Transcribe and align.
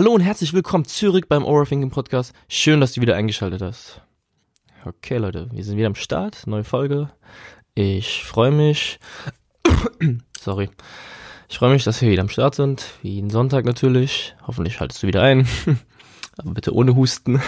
Hallo 0.00 0.12
und 0.12 0.22
herzlich 0.22 0.54
willkommen 0.54 0.86
zurück 0.86 1.28
beim 1.28 1.44
Overthinking 1.44 1.90
Podcast. 1.90 2.32
Schön, 2.48 2.80
dass 2.80 2.94
du 2.94 3.02
wieder 3.02 3.16
eingeschaltet 3.16 3.60
hast. 3.60 4.00
Okay, 4.86 5.18
Leute, 5.18 5.50
wir 5.52 5.62
sind 5.62 5.76
wieder 5.76 5.88
am 5.88 5.94
Start. 5.94 6.46
Neue 6.46 6.64
Folge. 6.64 7.10
Ich 7.74 8.24
freue 8.24 8.50
mich. 8.50 8.98
Sorry. 10.40 10.70
Ich 11.50 11.58
freue 11.58 11.74
mich, 11.74 11.84
dass 11.84 12.00
wir 12.00 12.10
wieder 12.10 12.22
am 12.22 12.30
Start 12.30 12.54
sind. 12.54 12.86
Wie 13.02 13.10
jeden 13.10 13.28
Sonntag 13.28 13.66
natürlich. 13.66 14.34
Hoffentlich 14.46 14.80
haltest 14.80 15.02
du 15.02 15.06
wieder 15.06 15.20
ein. 15.20 15.46
Aber 16.38 16.52
bitte 16.52 16.74
ohne 16.74 16.96
Husten. 16.96 17.42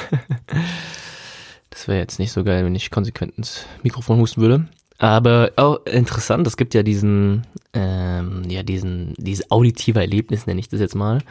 das 1.70 1.88
wäre 1.88 2.00
jetzt 2.00 2.18
nicht 2.18 2.32
so 2.32 2.44
geil, 2.44 2.66
wenn 2.66 2.74
ich 2.74 2.90
konsequent 2.90 3.38
ins 3.38 3.64
Mikrofon 3.82 4.18
husten 4.18 4.42
würde. 4.42 4.68
Aber 4.98 5.52
auch 5.56 5.86
interessant, 5.86 6.46
es 6.46 6.58
gibt 6.58 6.74
ja 6.74 6.82
diesen, 6.82 7.46
ähm, 7.72 8.42
ja, 8.46 8.62
diesen, 8.62 9.14
dieses 9.16 9.50
auditive 9.50 10.00
Erlebnis, 10.00 10.46
nenne 10.46 10.60
ich 10.60 10.68
das 10.68 10.80
jetzt 10.80 10.94
mal 10.94 11.22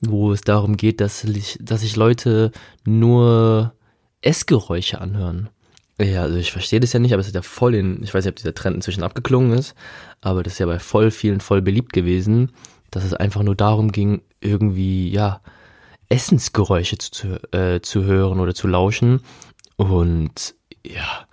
wo 0.00 0.32
es 0.32 0.42
darum 0.42 0.76
geht, 0.76 1.00
dass, 1.00 1.24
ich, 1.24 1.58
dass 1.60 1.80
sich 1.80 1.96
Leute 1.96 2.52
nur 2.84 3.74
Essgeräusche 4.22 5.00
anhören. 5.00 5.48
Ja, 6.00 6.22
also 6.22 6.36
ich 6.36 6.52
verstehe 6.52 6.78
das 6.78 6.92
ja 6.92 7.00
nicht, 7.00 7.12
aber 7.12 7.20
es 7.20 7.26
ist 7.26 7.34
ja 7.34 7.42
voll 7.42 7.74
in, 7.74 8.02
ich 8.04 8.14
weiß 8.14 8.24
nicht, 8.24 8.32
ob 8.32 8.36
dieser 8.36 8.54
Trend 8.54 8.76
inzwischen 8.76 9.02
abgeklungen 9.02 9.58
ist, 9.58 9.74
aber 10.20 10.44
das 10.44 10.54
ist 10.54 10.58
ja 10.60 10.66
bei 10.66 10.78
voll 10.78 11.10
vielen 11.10 11.40
voll 11.40 11.60
beliebt 11.60 11.92
gewesen, 11.92 12.52
dass 12.90 13.04
es 13.04 13.14
einfach 13.14 13.42
nur 13.42 13.56
darum 13.56 13.90
ging, 13.90 14.22
irgendwie, 14.40 15.10
ja, 15.10 15.40
Essensgeräusche 16.08 16.98
zu, 16.98 17.40
äh, 17.52 17.80
zu 17.80 18.04
hören 18.04 18.40
oder 18.40 18.54
zu 18.54 18.66
lauschen. 18.66 19.20
Und 19.76 20.54
ja, 20.86 21.26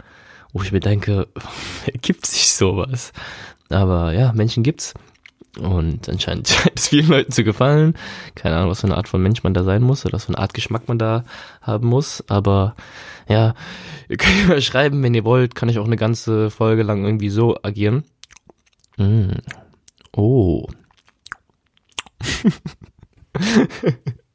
wo 0.52 0.62
ich 0.64 0.72
mir 0.72 0.80
denke, 0.80 1.28
gibt 2.02 2.26
sich 2.26 2.52
sowas? 2.52 3.14
Aber 3.70 4.14
ja, 4.14 4.34
Menschen 4.34 4.64
gibt's. 4.64 4.94
Und 5.60 6.10
anscheinend 6.10 6.48
scheint 6.50 6.80
es 6.80 6.88
vielen 6.90 7.08
Leuten 7.08 7.32
zu 7.32 7.44
gefallen. 7.44 7.96
Keine 8.36 8.58
Ahnung, 8.58 8.70
was 8.70 8.82
für 8.82 8.88
eine 8.88 8.98
Art 8.98 9.08
von 9.08 9.22
Mensch 9.22 9.44
man 9.44 9.54
da 9.54 9.64
sein 9.64 9.82
muss 9.82 10.06
oder 10.06 10.14
was 10.14 10.26
für 10.26 10.30
eine 10.30 10.40
Art 10.40 10.54
Geschmack 10.54 10.88
man 10.88 11.00
da 11.00 11.24
haben 11.62 11.88
muss. 11.88 12.24
Aber 12.28 12.76
ja, 13.28 13.56
ihr 14.10 14.18
könnt 14.18 14.48
mir 14.48 14.62
schreiben, 14.62 15.02
wenn 15.04 15.14
ihr 15.14 15.26
wollt, 15.26 15.56
kann 15.56 15.70
ich 15.70 15.80
auch 15.80 15.86
eine 15.86 15.98
ganze 15.98 16.50
Folge 16.50 16.84
lang 16.84 17.06
irgendwie 17.06 17.30
so 17.30 17.58
agieren. 17.64 18.04
Mm. 18.98 19.32
Oh. 20.16 20.68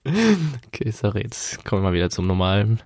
okay, 0.04 0.90
sorry, 0.90 1.22
jetzt 1.22 1.64
kommen 1.64 1.82
wir 1.82 1.88
mal 1.88 1.94
wieder 1.94 2.10
zum 2.10 2.26
Normalen. 2.26 2.82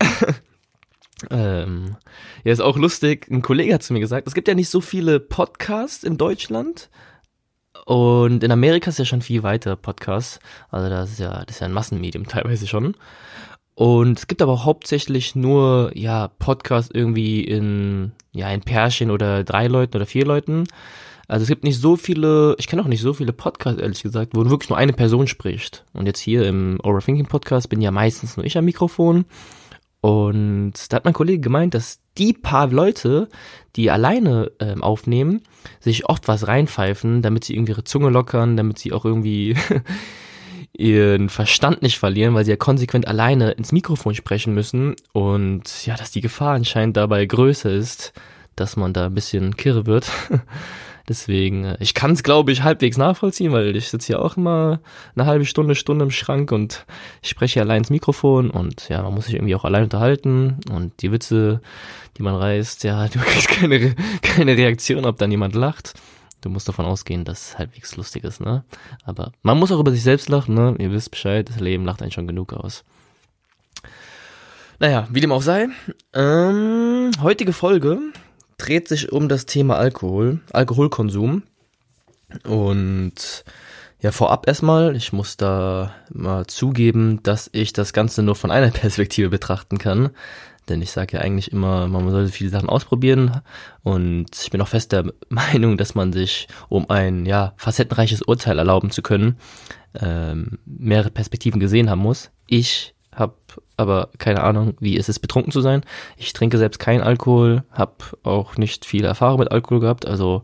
ähm, 1.30 1.96
ja, 2.44 2.52
ist 2.52 2.60
auch 2.60 2.76
lustig. 2.76 3.28
Ein 3.30 3.42
Kollege 3.42 3.74
hat 3.74 3.82
zu 3.82 3.92
mir 3.92 4.00
gesagt, 4.00 4.26
es 4.26 4.34
gibt 4.34 4.48
ja 4.48 4.54
nicht 4.54 4.68
so 4.68 4.80
viele 4.80 5.20
Podcasts 5.20 6.04
in 6.04 6.18
Deutschland. 6.18 6.90
Und 7.84 8.44
in 8.44 8.52
Amerika 8.52 8.90
ist 8.90 8.98
ja 8.98 9.04
schon 9.04 9.22
viel 9.22 9.42
weiter 9.42 9.76
Podcasts. 9.76 10.38
Also 10.70 10.88
das 10.88 11.12
ist 11.12 11.20
ja, 11.20 11.44
das 11.44 11.56
ist 11.56 11.60
ja 11.60 11.66
ein 11.66 11.72
Massenmedium 11.72 12.26
teilweise 12.28 12.66
schon. 12.66 12.94
Und 13.74 14.18
es 14.18 14.26
gibt 14.26 14.42
aber 14.42 14.64
hauptsächlich 14.64 15.34
nur, 15.34 15.90
ja, 15.94 16.28
Podcasts 16.28 16.90
irgendwie 16.92 17.42
in, 17.42 18.12
ja, 18.32 18.50
in 18.50 18.60
Pärchen 18.60 19.10
oder 19.10 19.44
drei 19.44 19.66
Leuten 19.66 19.96
oder 19.96 20.06
vier 20.06 20.26
Leuten. 20.26 20.66
Also 21.26 21.44
es 21.44 21.48
gibt 21.48 21.64
nicht 21.64 21.80
so 21.80 21.96
viele, 21.96 22.54
ich 22.58 22.66
kenne 22.66 22.82
auch 22.82 22.86
nicht 22.86 23.00
so 23.00 23.14
viele 23.14 23.32
Podcasts, 23.32 23.80
ehrlich 23.80 24.02
gesagt, 24.02 24.32
wo 24.34 24.44
wirklich 24.50 24.68
nur 24.68 24.78
eine 24.78 24.92
Person 24.92 25.26
spricht. 25.26 25.84
Und 25.94 26.06
jetzt 26.06 26.20
hier 26.20 26.46
im 26.46 26.78
Overthinking 26.82 27.26
Podcast 27.26 27.70
bin 27.70 27.80
ja 27.80 27.90
meistens 27.90 28.36
nur 28.36 28.44
ich 28.44 28.58
am 28.58 28.66
Mikrofon. 28.66 29.24
Und 30.02 30.72
da 30.88 30.96
hat 30.96 31.04
mein 31.04 31.14
Kollege 31.14 31.38
gemeint, 31.38 31.74
dass 31.74 32.00
die 32.18 32.32
paar 32.32 32.66
Leute, 32.66 33.28
die 33.76 33.88
alleine 33.88 34.50
ähm, 34.58 34.82
aufnehmen, 34.82 35.42
sich 35.78 36.06
oft 36.06 36.26
was 36.26 36.48
reinpfeifen, 36.48 37.22
damit 37.22 37.44
sie 37.44 37.54
irgendwie 37.54 37.70
ihre 37.72 37.84
Zunge 37.84 38.10
lockern, 38.10 38.56
damit 38.56 38.80
sie 38.80 38.92
auch 38.92 39.04
irgendwie 39.04 39.56
ihren 40.76 41.28
Verstand 41.28 41.82
nicht 41.82 42.00
verlieren, 42.00 42.34
weil 42.34 42.44
sie 42.44 42.50
ja 42.50 42.56
konsequent 42.56 43.06
alleine 43.06 43.52
ins 43.52 43.70
Mikrofon 43.70 44.16
sprechen 44.16 44.54
müssen. 44.54 44.96
Und 45.12 45.86
ja, 45.86 45.96
dass 45.96 46.10
die 46.10 46.20
Gefahr 46.20 46.54
anscheinend 46.54 46.96
dabei 46.96 47.24
größer 47.24 47.70
ist, 47.70 48.12
dass 48.56 48.76
man 48.76 48.92
da 48.92 49.06
ein 49.06 49.14
bisschen 49.14 49.56
kirre 49.56 49.86
wird. 49.86 50.10
Deswegen, 51.08 51.64
äh, 51.64 51.76
ich 51.80 51.94
kann 51.94 52.12
es, 52.12 52.22
glaube 52.22 52.52
ich, 52.52 52.62
halbwegs 52.62 52.96
nachvollziehen, 52.96 53.52
weil 53.52 53.74
ich 53.76 53.90
sitze 53.90 54.08
hier 54.08 54.22
auch 54.22 54.36
immer 54.36 54.80
eine 55.14 55.26
halbe 55.26 55.44
Stunde, 55.44 55.74
Stunde 55.74 56.04
im 56.04 56.10
Schrank 56.10 56.52
und 56.52 56.86
ich 57.22 57.30
spreche 57.30 57.60
allein 57.60 57.78
ins 57.78 57.90
Mikrofon 57.90 58.50
und 58.50 58.88
ja, 58.88 59.02
man 59.02 59.14
muss 59.14 59.26
sich 59.26 59.34
irgendwie 59.34 59.54
auch 59.54 59.64
allein 59.64 59.84
unterhalten 59.84 60.60
und 60.70 61.02
die 61.02 61.12
Witze, 61.12 61.60
die 62.16 62.22
man 62.22 62.34
reißt, 62.34 62.84
ja, 62.84 63.08
du 63.08 63.18
kriegst 63.18 63.48
keine, 63.48 63.94
keine 64.22 64.56
Reaktion, 64.56 65.04
ob 65.04 65.18
dann 65.18 65.30
jemand 65.30 65.54
lacht. 65.54 65.94
Du 66.40 66.50
musst 66.50 66.68
davon 66.68 66.86
ausgehen, 66.86 67.24
dass 67.24 67.50
es 67.50 67.58
halbwegs 67.58 67.96
lustig 67.96 68.24
ist, 68.24 68.40
ne? 68.40 68.64
Aber 69.04 69.30
man 69.42 69.58
muss 69.58 69.70
auch 69.70 69.78
über 69.78 69.92
sich 69.92 70.02
selbst 70.02 70.28
lachen, 70.28 70.56
ne? 70.56 70.74
Ihr 70.78 70.90
wisst 70.90 71.12
Bescheid, 71.12 71.48
das 71.48 71.60
Leben 71.60 71.84
lacht 71.84 72.02
einen 72.02 72.10
schon 72.10 72.26
genug 72.26 72.52
aus. 72.52 72.82
Naja, 74.80 75.06
wie 75.12 75.20
dem 75.20 75.30
auch 75.30 75.42
sei. 75.42 75.68
Ähm, 76.12 77.12
heutige 77.22 77.52
Folge 77.52 78.00
dreht 78.62 78.88
sich 78.88 79.10
um 79.10 79.28
das 79.28 79.46
Thema 79.46 79.76
Alkohol, 79.76 80.40
Alkoholkonsum. 80.52 81.42
Und 82.44 83.44
ja, 84.00 84.12
vorab 84.12 84.46
erstmal, 84.46 84.94
ich 84.96 85.12
muss 85.12 85.36
da 85.36 85.94
mal 86.12 86.46
zugeben, 86.46 87.22
dass 87.22 87.50
ich 87.52 87.72
das 87.72 87.92
Ganze 87.92 88.22
nur 88.22 88.36
von 88.36 88.50
einer 88.50 88.70
Perspektive 88.70 89.30
betrachten 89.30 89.78
kann. 89.78 90.10
Denn 90.68 90.80
ich 90.80 90.92
sage 90.92 91.16
ja 91.16 91.22
eigentlich 91.22 91.50
immer, 91.50 91.88
man 91.88 92.08
sollte 92.10 92.30
viele 92.30 92.50
Sachen 92.50 92.68
ausprobieren. 92.68 93.40
Und 93.82 94.28
ich 94.40 94.50
bin 94.50 94.60
auch 94.60 94.68
fest 94.68 94.92
der 94.92 95.12
Meinung, 95.28 95.76
dass 95.76 95.96
man 95.96 96.12
sich, 96.12 96.46
um 96.68 96.88
ein 96.88 97.26
ja, 97.26 97.54
facettenreiches 97.56 98.22
Urteil 98.22 98.58
erlauben 98.58 98.92
zu 98.92 99.02
können, 99.02 99.38
ähm, 100.00 100.58
mehrere 100.64 101.10
Perspektiven 101.10 101.58
gesehen 101.58 101.90
haben 101.90 102.00
muss. 102.00 102.30
Ich 102.46 102.94
habe 103.14 103.34
aber 103.76 104.08
keine 104.18 104.42
Ahnung, 104.42 104.74
wie 104.80 104.96
ist 104.96 105.08
es 105.08 105.18
betrunken 105.18 105.52
zu 105.52 105.60
sein. 105.60 105.82
Ich 106.16 106.32
trinke 106.32 106.58
selbst 106.58 106.78
keinen 106.78 107.02
Alkohol, 107.02 107.64
habe 107.72 107.92
auch 108.22 108.56
nicht 108.56 108.84
viel 108.84 109.04
Erfahrung 109.04 109.40
mit 109.40 109.50
Alkohol 109.50 109.80
gehabt. 109.80 110.06
Also 110.06 110.42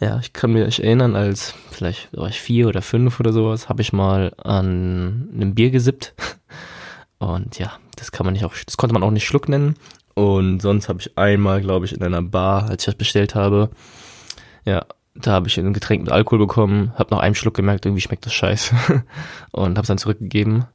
ja, 0.00 0.18
ich 0.20 0.32
kann 0.32 0.52
mich 0.52 0.82
erinnern, 0.82 1.16
als 1.16 1.54
vielleicht 1.70 2.16
war 2.16 2.28
ich 2.28 2.40
vier 2.40 2.68
oder 2.68 2.82
fünf 2.82 3.18
oder 3.18 3.32
sowas, 3.32 3.68
habe 3.68 3.82
ich 3.82 3.92
mal 3.92 4.32
an 4.36 5.30
einem 5.34 5.54
Bier 5.54 5.70
gesippt. 5.70 6.14
Und 7.18 7.58
ja, 7.58 7.72
das 7.96 8.12
kann 8.12 8.24
man 8.24 8.34
nicht 8.34 8.44
auch, 8.44 8.54
das 8.64 8.76
konnte 8.76 8.94
man 8.94 9.02
auch 9.02 9.10
nicht 9.10 9.26
Schluck 9.26 9.48
nennen. 9.48 9.74
Und 10.14 10.60
sonst 10.60 10.88
habe 10.88 11.00
ich 11.00 11.18
einmal, 11.18 11.60
glaube 11.60 11.86
ich, 11.86 11.92
in 11.92 12.02
einer 12.02 12.22
Bar, 12.22 12.64
als 12.64 12.82
ich 12.82 12.86
das 12.86 12.94
bestellt 12.94 13.34
habe, 13.34 13.70
ja, 14.64 14.84
da 15.14 15.32
habe 15.32 15.48
ich 15.48 15.58
ein 15.58 15.72
Getränk 15.72 16.02
mit 16.02 16.12
Alkohol 16.12 16.38
bekommen, 16.38 16.92
habe 16.96 17.12
nach 17.14 17.22
einem 17.22 17.34
Schluck 17.34 17.54
gemerkt, 17.54 17.86
irgendwie 17.86 18.00
schmeckt 18.02 18.24
das 18.24 18.34
scheiße 18.34 18.76
und 19.50 19.70
habe 19.70 19.80
es 19.80 19.88
dann 19.88 19.98
zurückgegeben 19.98 20.66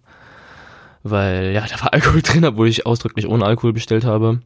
weil 1.04 1.52
ja, 1.54 1.66
da 1.68 1.82
war 1.82 1.94
Alkohol 1.94 2.22
drin, 2.24 2.46
obwohl 2.46 2.68
ich 2.68 2.86
ausdrücklich 2.86 3.28
ohne 3.28 3.46
Alkohol 3.46 3.74
bestellt 3.74 4.06
habe. 4.06 4.40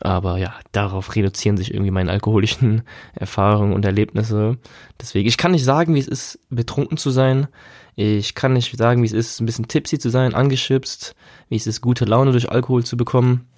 Aber 0.00 0.38
ja, 0.38 0.54
darauf 0.72 1.14
reduzieren 1.16 1.56
sich 1.56 1.72
irgendwie 1.72 1.90
meine 1.90 2.10
alkoholischen 2.10 2.82
Erfahrungen 3.14 3.72
und 3.72 3.84
Erlebnisse. 3.84 4.58
Deswegen, 5.00 5.28
ich 5.28 5.38
kann 5.38 5.52
nicht 5.52 5.64
sagen, 5.64 5.94
wie 5.94 6.00
es 6.00 6.08
ist, 6.08 6.38
betrunken 6.50 6.98
zu 6.98 7.10
sein. 7.10 7.48
Ich 7.96 8.34
kann 8.34 8.52
nicht 8.52 8.76
sagen, 8.76 9.02
wie 9.02 9.06
es 9.06 9.12
ist, 9.12 9.40
ein 9.40 9.46
bisschen 9.46 9.66
tipsy 9.66 9.98
zu 9.98 10.08
sein, 10.08 10.34
angeschipst, 10.34 11.16
wie 11.48 11.56
es 11.56 11.66
ist, 11.66 11.80
gute 11.80 12.04
Laune 12.04 12.30
durch 12.30 12.50
Alkohol 12.50 12.84
zu 12.84 12.96
bekommen. 12.96 13.48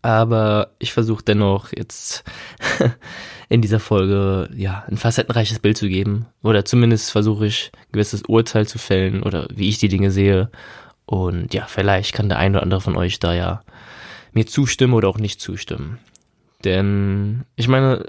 Aber 0.00 0.70
ich 0.78 0.92
versuche 0.92 1.24
dennoch 1.24 1.72
jetzt 1.72 2.24
in 3.48 3.62
dieser 3.62 3.80
Folge 3.80 4.48
ja 4.54 4.84
ein 4.88 4.96
facettenreiches 4.96 5.60
Bild 5.60 5.76
zu 5.76 5.88
geben. 5.88 6.26
Oder 6.42 6.64
zumindest 6.64 7.10
versuche 7.12 7.46
ich 7.46 7.70
ein 7.74 7.92
gewisses 7.92 8.22
Urteil 8.22 8.66
zu 8.66 8.78
fällen 8.78 9.22
oder 9.22 9.46
wie 9.54 9.68
ich 9.68 9.78
die 9.78 9.88
Dinge 9.88 10.10
sehe 10.10 10.50
und 11.12 11.52
ja, 11.52 11.66
vielleicht 11.66 12.14
kann 12.14 12.30
der 12.30 12.38
eine 12.38 12.56
oder 12.56 12.62
andere 12.62 12.80
von 12.80 12.96
euch 12.96 13.18
da 13.18 13.34
ja 13.34 13.60
mir 14.32 14.46
zustimmen 14.46 14.94
oder 14.94 15.08
auch 15.08 15.18
nicht 15.18 15.42
zustimmen. 15.42 15.98
Denn 16.64 17.44
ich 17.54 17.68
meine, 17.68 18.06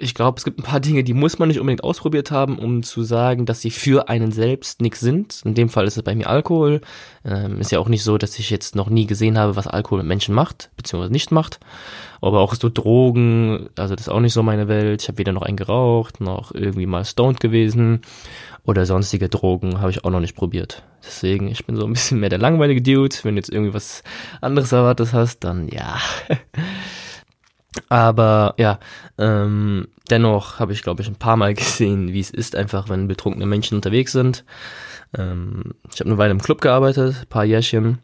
ich 0.00 0.14
glaube, 0.14 0.38
es 0.38 0.44
gibt 0.44 0.58
ein 0.58 0.62
paar 0.62 0.80
Dinge, 0.80 1.04
die 1.04 1.14
muss 1.14 1.38
man 1.38 1.48
nicht 1.48 1.60
unbedingt 1.60 1.84
ausprobiert 1.84 2.30
haben, 2.30 2.58
um 2.58 2.82
zu 2.82 3.02
sagen, 3.02 3.46
dass 3.46 3.60
sie 3.60 3.70
für 3.70 4.08
einen 4.08 4.32
selbst 4.32 4.80
nichts 4.80 5.00
sind. 5.00 5.42
In 5.44 5.54
dem 5.54 5.68
Fall 5.68 5.86
ist 5.86 5.96
es 5.96 6.02
bei 6.02 6.14
mir 6.14 6.28
Alkohol. 6.28 6.80
Ähm, 7.24 7.60
ist 7.60 7.72
ja 7.72 7.78
auch 7.78 7.88
nicht 7.88 8.04
so, 8.04 8.18
dass 8.18 8.38
ich 8.38 8.50
jetzt 8.50 8.76
noch 8.76 8.90
nie 8.90 9.06
gesehen 9.06 9.38
habe, 9.38 9.56
was 9.56 9.66
Alkohol 9.66 9.98
mit 9.98 10.08
Menschen 10.08 10.34
macht, 10.34 10.70
beziehungsweise 10.76 11.12
nicht 11.12 11.30
macht. 11.30 11.60
Aber 12.20 12.40
auch 12.40 12.54
so 12.54 12.68
Drogen, 12.68 13.68
also 13.76 13.94
das 13.94 14.06
ist 14.06 14.12
auch 14.12 14.20
nicht 14.20 14.32
so 14.32 14.42
meine 14.42 14.68
Welt. 14.68 15.02
Ich 15.02 15.08
habe 15.08 15.18
weder 15.18 15.32
noch 15.32 15.42
einen 15.42 15.56
geraucht, 15.56 16.20
noch 16.20 16.52
irgendwie 16.54 16.86
mal 16.86 17.04
stoned 17.04 17.40
gewesen 17.40 18.02
oder 18.64 18.84
sonstige 18.84 19.28
Drogen 19.28 19.80
habe 19.80 19.90
ich 19.90 20.04
auch 20.04 20.10
noch 20.10 20.20
nicht 20.20 20.36
probiert. 20.36 20.82
Deswegen, 21.02 21.48
ich 21.48 21.64
bin 21.64 21.76
so 21.76 21.86
ein 21.86 21.92
bisschen 21.92 22.20
mehr 22.20 22.28
der 22.28 22.38
langweilige 22.38 22.82
Dude. 22.82 23.16
Wenn 23.22 23.34
du 23.34 23.40
jetzt 23.40 23.50
irgendwie 23.50 23.72
was 23.72 24.02
anderes 24.40 24.72
erwartet 24.72 25.12
hast, 25.12 25.40
dann 25.40 25.68
ja. 25.68 25.96
Aber 27.88 28.54
ja, 28.58 28.78
ähm, 29.18 29.88
dennoch 30.10 30.58
habe 30.58 30.72
ich, 30.72 30.82
glaube 30.82 31.02
ich, 31.02 31.08
ein 31.08 31.16
paar 31.16 31.36
Mal 31.36 31.54
gesehen, 31.54 32.12
wie 32.12 32.20
es 32.20 32.30
ist, 32.30 32.56
einfach 32.56 32.88
wenn 32.88 33.08
betrunkene 33.08 33.46
Menschen 33.46 33.76
unterwegs 33.76 34.12
sind. 34.12 34.44
Ähm, 35.16 35.74
ich 35.92 36.00
habe 36.00 36.10
eine 36.10 36.18
Weile 36.18 36.32
im 36.32 36.42
Club 36.42 36.60
gearbeitet, 36.60 37.16
ein 37.20 37.28
paar 37.28 37.44
Jährchen. 37.44 37.98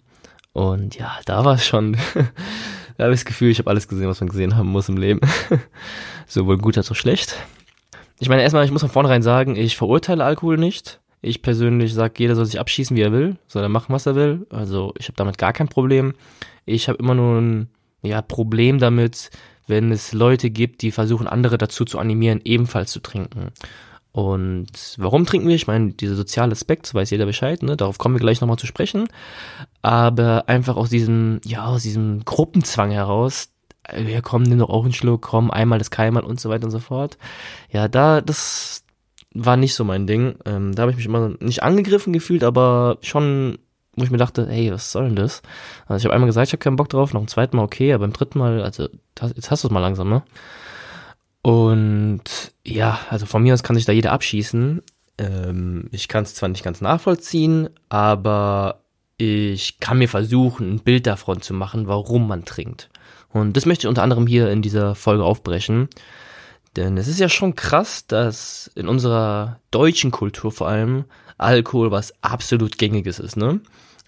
Und 0.53 0.97
ja, 0.97 1.12
da 1.26 1.44
war 1.44 1.55
es 1.55 1.67
schon, 1.67 1.93
da 2.97 3.05
habe 3.05 3.12
ich 3.12 3.21
das 3.21 3.25
Gefühl, 3.25 3.50
ich 3.50 3.59
habe 3.59 3.71
alles 3.71 3.88
gesehen, 3.88 4.09
was 4.09 4.21
man 4.21 4.29
gesehen 4.29 4.56
haben 4.56 4.69
muss 4.69 4.88
im 4.88 4.97
Leben. 4.97 5.21
Sowohl 6.26 6.59
gut 6.59 6.79
als 6.79 6.91
auch 6.91 6.97
schlecht. 6.97 7.37
Ich 8.21 8.29
meine, 8.29 8.43
erstmal, 8.43 8.65
ich 8.65 8.71
muss 8.71 8.82
von 8.82 8.91
vornherein 8.91 9.23
sagen, 9.23 9.56
ich 9.56 9.76
verurteile 9.76 10.25
Alkohol 10.25 10.56
nicht. 10.56 11.00
Ich 11.21 11.43
persönlich 11.43 11.94
sage, 11.94 12.15
jeder 12.19 12.37
soll 12.37 12.44
sich 12.44 12.61
abschießen, 12.61 12.97
wie 12.97 13.03
er 13.03 13.12
will, 13.12 13.37
soll 13.47 13.62
er 13.62 13.69
machen, 13.69 13.93
was 13.93 14.06
er 14.06 14.15
will. 14.15 14.47
Also 14.50 14.93
ich 14.99 15.06
habe 15.06 15.17
damit 15.17 15.38
gar 15.38 15.53
kein 15.53 15.69
Problem. 15.69 16.15
Ich 16.67 16.88
habe 16.88 16.99
immer 16.99 17.15
nur 17.15 17.41
ein 17.41 17.69
ja, 18.03 18.23
Problem 18.23 18.79
damit, 18.79 19.31
wenn 19.66 19.93
es 19.93 20.12
Leute 20.12 20.50
gibt, 20.50 20.82
die 20.82 20.90
versuchen, 20.90 21.26
andere 21.26 21.58
dazu 21.58 21.84
zu 21.84 21.99
animieren, 21.99 22.40
ebenfalls 22.44 22.93
zu 22.93 23.00
trinken. 23.00 23.52
Und 24.12 24.94
warum 24.99 25.26
trinken 25.26 25.49
wir? 25.49 25.56
Ich 25.56 25.66
meine, 25.66 25.93
dieser 25.93 26.14
soziale 26.14 26.52
Aspekt, 26.52 26.94
weiß 26.94 27.11
jeder 27.11 27.26
Bescheid, 27.26 27.64
ne? 27.64 27.76
Darauf 27.76 27.99
kommen 27.99 28.14
wir 28.14 28.20
gleich 28.20 28.40
nochmal 28.40 28.58
zu 28.58 28.66
sprechen. 28.66 29.08
Aber 29.82 30.44
einfach 30.46 30.76
aus 30.76 30.88
diesem, 30.88 31.40
ja, 31.44 31.64
aus 31.64 31.82
diesem 31.82 32.25
Gruppenzwang 32.25 32.93
heraus, 32.93 33.49
äh, 33.88 34.05
ja 34.12 34.20
komm, 34.20 34.44
nimm 34.44 34.61
doch 34.61 34.70
auch 34.70 34.84
einen 34.84 34.93
Schluck, 34.93 35.22
komm, 35.22 35.50
einmal 35.50 35.81
das 35.81 35.90
keinmal 35.90 36.22
und 36.22 36.40
so 36.40 36.49
weiter 36.49 36.64
und 36.66 36.70
so 36.70 36.78
fort. 36.78 37.19
Ja, 37.70 37.88
da, 37.88 38.20
das 38.20 38.84
war 39.34 39.56
nicht 39.56 39.75
so 39.75 39.82
mein 39.82 40.06
Ding. 40.06 40.37
Ähm, 40.44 40.76
da 40.76 40.82
habe 40.82 40.93
ich 40.93 40.96
mich 40.96 41.06
immer 41.06 41.34
nicht 41.40 41.64
angegriffen 41.64 42.12
gefühlt, 42.12 42.44
aber 42.44 42.99
schon 43.02 43.58
wo 43.96 44.05
ich 44.05 44.11
mir 44.11 44.19
dachte, 44.19 44.46
hey, 44.49 44.73
was 44.73 44.93
soll 44.93 45.06
denn 45.06 45.17
das? 45.17 45.43
Also 45.87 45.99
ich 45.99 46.05
habe 46.05 46.14
einmal 46.14 46.29
gesagt, 46.29 46.49
ich 46.49 46.52
habe 46.52 46.62
keinen 46.62 46.76
Bock 46.76 46.88
drauf, 46.88 47.12
noch 47.12 47.20
ein 47.20 47.29
zweites 47.29 47.55
Mal 47.55 47.62
okay, 47.62 47.93
aber 47.93 48.05
beim 48.05 48.12
dritten 48.12 48.38
Mal, 48.38 48.62
also 48.62 48.88
jetzt 49.35 49.50
hast 49.50 49.64
du 49.64 49.69
es 49.69 49.73
mal 49.73 49.81
langsam, 49.81 50.08
ne? 50.08 50.23
Und 51.43 52.52
ja, 52.64 52.99
also 53.11 53.26
von 53.26 53.43
mir 53.43 53.52
aus 53.52 53.62
kann 53.62 53.76
sich 53.76 53.85
da 53.85 53.93
jeder 53.93 54.12
abschießen. 54.12 54.82
Ähm, 55.19 55.88
ich 55.93 56.08
kann 56.08 56.25
es 56.25 56.35
zwar 56.35 56.49
nicht 56.49 56.64
ganz 56.64 56.81
nachvollziehen, 56.81 57.69
aber 57.91 58.81
ich 59.19 59.79
kann 59.79 59.99
mir 59.99 60.08
versuchen, 60.08 60.75
ein 60.75 60.81
Bild 60.81 61.06
davon 61.06 61.43
zu 61.43 61.52
machen, 61.52 61.87
warum 61.87 62.26
man 62.26 62.44
trinkt. 62.44 62.88
Und 63.31 63.56
das 63.56 63.67
möchte 63.67 63.85
ich 63.87 63.88
unter 63.88 64.02
anderem 64.02 64.26
hier 64.26 64.50
in 64.50 64.62
dieser 64.62 64.94
Folge 64.94 65.25
aufbrechen. 65.25 65.88
Denn 66.76 66.97
es 66.97 67.08
ist 67.08 67.20
ja 67.20 67.29
schon 67.29 67.55
krass, 67.55 68.06
dass 68.06 68.70
in 68.75 68.88
unserer 68.88 69.61
deutschen 69.70 70.11
Kultur 70.11 70.50
vor 70.50 70.69
allem 70.69 71.05
Alkohol 71.38 71.90
was 71.90 72.12
absolut 72.22 72.78
gängiges 72.78 73.19
ist, 73.19 73.36
ne? 73.36 73.60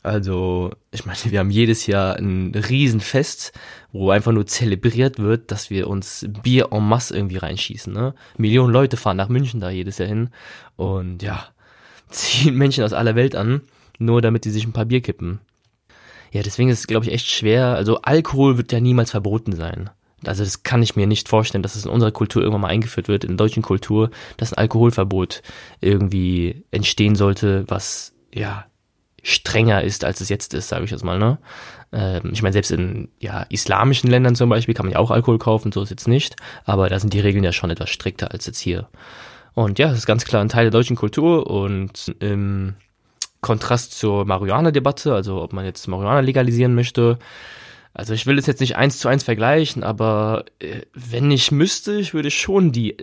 Also, 0.02 0.70
ich 0.92 1.04
meine, 1.04 1.18
wir 1.24 1.40
haben 1.40 1.50
jedes 1.50 1.88
Jahr 1.88 2.14
ein 2.14 2.54
Riesenfest, 2.54 3.52
wo 3.90 4.10
einfach 4.10 4.30
nur 4.30 4.46
zelebriert 4.46 5.18
wird, 5.18 5.50
dass 5.50 5.68
wir 5.68 5.88
uns 5.88 6.26
Bier 6.44 6.68
en 6.70 6.86
masse 6.86 7.16
irgendwie 7.16 7.38
reinschießen, 7.38 7.92
ne? 7.92 8.14
Millionen 8.36 8.72
Leute 8.72 8.96
fahren 8.96 9.16
nach 9.16 9.28
München 9.28 9.58
da 9.58 9.68
jedes 9.68 9.98
Jahr 9.98 10.08
hin 10.08 10.30
und 10.76 11.24
ja, 11.24 11.48
ziehen 12.08 12.54
Menschen 12.54 12.84
aus 12.84 12.92
aller 12.92 13.16
Welt 13.16 13.34
an, 13.34 13.62
nur 13.98 14.22
damit 14.22 14.44
die 14.44 14.50
sich 14.50 14.64
ein 14.64 14.72
paar 14.72 14.84
Bier 14.84 15.00
kippen. 15.00 15.40
Ja, 16.30 16.42
deswegen 16.42 16.68
ist 16.68 16.78
es, 16.78 16.86
glaube 16.86 17.06
ich, 17.06 17.12
echt 17.12 17.28
schwer. 17.28 17.74
Also, 17.74 18.02
Alkohol 18.02 18.58
wird 18.58 18.70
ja 18.70 18.78
niemals 18.78 19.10
verboten 19.10 19.56
sein. 19.56 19.90
Also 20.24 20.44
das 20.44 20.62
kann 20.62 20.82
ich 20.82 20.96
mir 20.96 21.06
nicht 21.06 21.28
vorstellen, 21.28 21.62
dass 21.62 21.76
es 21.76 21.84
in 21.84 21.90
unserer 21.90 22.12
Kultur 22.12 22.42
irgendwann 22.42 22.62
mal 22.62 22.68
eingeführt 22.68 23.08
wird, 23.08 23.24
in 23.24 23.36
der 23.36 23.36
deutschen 23.36 23.62
Kultur, 23.62 24.10
dass 24.38 24.52
ein 24.52 24.58
Alkoholverbot 24.58 25.42
irgendwie 25.80 26.64
entstehen 26.70 27.16
sollte, 27.16 27.64
was 27.68 28.14
ja 28.32 28.66
strenger 29.22 29.82
ist, 29.82 30.04
als 30.04 30.20
es 30.20 30.28
jetzt 30.28 30.54
ist, 30.54 30.68
sage 30.68 30.84
ich 30.84 30.90
jetzt 30.90 31.04
mal. 31.04 31.18
Ne? 31.18 31.38
Ähm, 31.92 32.30
ich 32.32 32.42
meine, 32.42 32.52
selbst 32.52 32.70
in 32.70 33.08
ja, 33.18 33.42
islamischen 33.48 34.08
Ländern 34.08 34.36
zum 34.36 34.48
Beispiel 34.48 34.74
kann 34.74 34.86
man 34.86 34.92
ja 34.92 34.98
auch 35.00 35.10
Alkohol 35.10 35.38
kaufen, 35.38 35.72
so 35.72 35.82
ist 35.82 35.90
jetzt 35.90 36.08
nicht, 36.08 36.36
aber 36.64 36.88
da 36.88 36.98
sind 36.98 37.12
die 37.12 37.20
Regeln 37.20 37.44
ja 37.44 37.52
schon 37.52 37.70
etwas 37.70 37.90
strikter 37.90 38.30
als 38.30 38.46
jetzt 38.46 38.60
hier. 38.60 38.88
Und 39.54 39.78
ja, 39.78 39.88
das 39.88 39.98
ist 39.98 40.06
ganz 40.06 40.24
klar 40.24 40.42
ein 40.42 40.48
Teil 40.48 40.66
der 40.66 40.70
deutschen 40.70 40.96
Kultur 40.96 41.50
und 41.50 42.14
im 42.20 42.74
Kontrast 43.40 43.98
zur 43.98 44.24
Marihuana-Debatte, 44.24 45.14
also 45.14 45.42
ob 45.42 45.52
man 45.52 45.64
jetzt 45.64 45.88
Marihuana 45.88 46.20
legalisieren 46.20 46.74
möchte, 46.74 47.18
also 47.96 48.12
ich 48.12 48.26
will 48.26 48.38
es 48.38 48.44
jetzt 48.44 48.60
nicht 48.60 48.76
eins 48.76 48.98
zu 48.98 49.08
eins 49.08 49.24
vergleichen, 49.24 49.82
aber 49.82 50.44
äh, 50.58 50.82
wenn 50.92 51.30
ich 51.30 51.50
müsste, 51.50 51.98
ich 51.98 52.12
würde 52.12 52.30
schon 52.30 52.70
die 52.70 52.96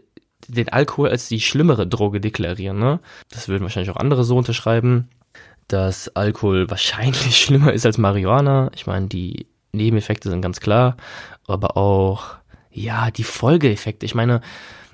den 0.48 0.70
Alkohol 0.70 1.10
als 1.10 1.30
die 1.30 1.40
schlimmere 1.40 1.88
Droge 1.88 2.20
deklarieren. 2.20 2.78
Ne? 2.78 3.00
Das 3.32 3.48
würden 3.48 3.64
wahrscheinlich 3.64 3.90
auch 3.90 3.98
andere 3.98 4.24
so 4.26 4.38
unterschreiben, 4.38 5.08
dass 5.70 6.10
Alkohol 6.16 6.70
wahrscheinlich 6.70 7.38
schlimmer 7.42 7.74
ist 7.74 7.86
als 7.86 7.98
Marihuana. 7.98 8.70
Ich 8.76 8.86
meine, 8.86 9.08
die 9.08 9.48
Nebeneffekte 9.72 10.30
sind 10.30 10.42
ganz 10.42 10.60
klar, 10.60 10.98
aber 11.48 11.78
auch 11.78 12.36
ja 12.72 13.10
die 13.10 13.24
Folgeeffekte. 13.24 14.06
Ich 14.06 14.16
meine, 14.16 14.42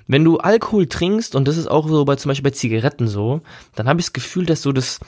wenn 0.06 0.24
du 0.24 0.38
Alkohol 0.38 0.86
trinkst 0.86 1.34
und 1.34 1.46
das 1.46 1.56
ist 1.56 1.66
auch 1.66 1.88
so 1.88 2.04
bei 2.04 2.16
zum 2.16 2.30
Beispiel 2.30 2.50
bei 2.50 2.56
Zigaretten 2.56 3.08
so, 3.08 3.42
dann 3.74 3.88
habe 3.88 4.00
ich 4.00 4.06
das 4.06 4.12
Gefühl, 4.12 4.46
dass 4.46 4.62
so 4.62 4.72
das 4.72 5.00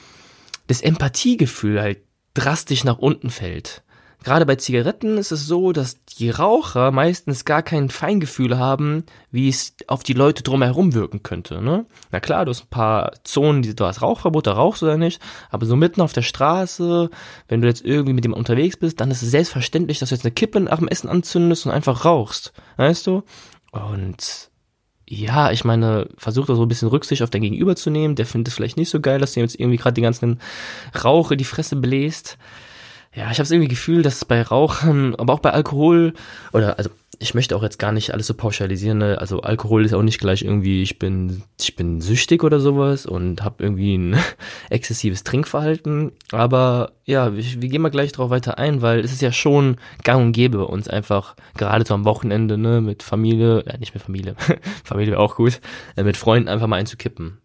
das 0.67 0.81
Empathiegefühl 0.81 1.81
halt 1.81 1.99
drastisch 2.35 2.85
nach 2.85 2.99
unten 2.99 3.31
fällt. 3.31 3.83
Gerade 4.23 4.47
bei 4.47 4.57
Zigaretten 4.57 5.19
ist 5.19 5.33
es 5.33 5.47
so, 5.47 5.73
dass 5.73 6.05
die 6.05 6.31
Raucher 6.31 6.93
meistens 6.93 7.45
gar 7.45 7.63
kein 7.63 7.89
Feingefühl 7.89 8.57
haben, 8.57 9.05
wie 9.31 9.49
es 9.49 9.75
auf 9.89 10.03
die 10.05 10.13
Leute 10.13 10.43
drumherum 10.43 10.95
wirken 10.95 11.23
könnte. 11.23 11.61
Ne? 11.61 11.87
Na 12.13 12.21
klar, 12.21 12.45
du 12.45 12.51
hast 12.51 12.65
ein 12.65 12.71
paar 12.71 13.13
Zonen, 13.25 13.63
die 13.63 13.75
du 13.75 13.85
hast 13.85 14.01
Rauchverbot, 14.01 14.47
da 14.47 14.53
rauchst 14.53 14.83
du 14.83 14.87
oder 14.87 14.97
nicht, 14.97 15.21
aber 15.51 15.67
so 15.67 15.75
mitten 15.75 16.01
auf 16.01 16.13
der 16.13 16.23
Straße, 16.23 17.11
wenn 17.49 17.61
du 17.63 17.69
jetzt 17.69 17.85
irgendwie 17.85 18.13
mit 18.13 18.25
dem 18.25 18.33
unterwegs 18.33 18.77
bist, 18.77 19.01
dann 19.01 19.11
ist 19.11 19.23
es 19.23 19.31
selbstverständlich, 19.31 19.99
dass 19.99 20.11
du 20.11 20.15
jetzt 20.15 20.25
eine 20.25 20.33
Kippe 20.33 20.61
nach 20.61 20.79
dem 20.79 20.89
Essen 20.89 21.09
anzündest 21.09 21.67
und 21.67 21.73
einfach 21.73 22.05
rauchst. 22.05 22.53
Weißt 22.77 23.07
du? 23.09 23.25
Und 23.73 24.51
ja, 25.09 25.51
ich 25.51 25.65
meine, 25.65 26.09
versuch 26.17 26.47
da 26.47 26.55
so 26.55 26.63
ein 26.63 26.69
bisschen 26.69 26.89
Rücksicht 26.89 27.23
auf 27.23 27.31
dein 27.31 27.43
Gegenüber 27.43 27.75
zu 27.75 27.91
nehmen. 27.91 28.15
Der 28.15 28.25
findet 28.25 28.49
es 28.49 28.55
vielleicht 28.55 28.77
nicht 28.77 28.89
so 28.89 29.01
geil, 29.01 29.19
dass 29.19 29.35
du 29.35 29.41
jetzt 29.41 29.59
irgendwie 29.59 29.79
gerade 29.79 29.95
die 29.95 30.01
ganzen 30.01 30.41
Rauch 31.05 31.33
in 31.33 31.39
die 31.39 31.45
Fresse 31.45 31.77
bläst 31.77 32.39
ja, 33.15 33.31
ich 33.31 33.39
habe 33.39 33.43
es 33.43 33.51
irgendwie 33.51 33.69
Gefühl, 33.69 34.03
dass 34.03 34.25
bei 34.25 34.43
Rauchern, 34.43 35.15
aber 35.17 35.35
auch 35.35 35.41
bei 35.41 35.51
Alkohol 35.51 36.15
oder 36.53 36.79
also 36.79 36.91
ich 37.19 37.35
möchte 37.35 37.55
auch 37.55 37.63
jetzt 37.63 37.79
gar 37.79 37.93
nicht 37.93 38.13
alles 38.13 38.27
so 38.27 38.35
pauschalisieren. 38.35 38.99
Ne? 38.99 39.19
Also 39.19 39.43
Alkohol 39.43 39.85
ist 39.85 39.95
auch 39.95 40.03
nicht 40.03 40.19
gleich 40.19 40.43
irgendwie, 40.43 40.83
ich 40.83 40.99
bin 40.99 41.43
ich 41.61 41.77
bin 41.77 42.01
süchtig 42.01 42.43
oder 42.43 42.59
sowas 42.59 43.07
und 43.07 43.45
habe 43.45 43.63
irgendwie 43.63 43.97
ein 43.97 44.17
exzessives 44.71 45.23
Trinkverhalten. 45.25 46.13
Aber 46.33 46.93
ja, 47.05 47.37
wir, 47.37 47.45
wir 47.45 47.69
gehen 47.69 47.83
mal 47.83 47.91
gleich 47.91 48.13
drauf 48.13 48.31
weiter 48.31 48.59
ein, 48.59 48.83
weil 48.83 49.01
es 49.01 49.13
ist 49.13 49.23
ja 49.23 49.31
schon 49.31 49.77
Gang 50.03 50.23
und 50.23 50.33
Gäbe 50.33 50.59
bei 50.59 50.65
uns 50.65 50.89
einfach 50.89 51.37
gerade 51.57 51.85
so 51.87 51.95
am 51.95 52.05
Wochenende 52.07 52.57
ne 52.57 52.81
mit 52.81 53.03
Familie, 53.03 53.63
ja 53.67 53.77
nicht 53.77 53.95
mit 53.95 54.03
Familie, 54.03 54.35
Familie 54.85 55.13
wäre 55.13 55.23
auch 55.23 55.37
gut, 55.37 55.61
äh, 55.97 56.03
mit 56.03 56.17
Freunden 56.17 56.49
einfach 56.49 56.67
mal 56.67 56.77
einzukippen. 56.77 57.42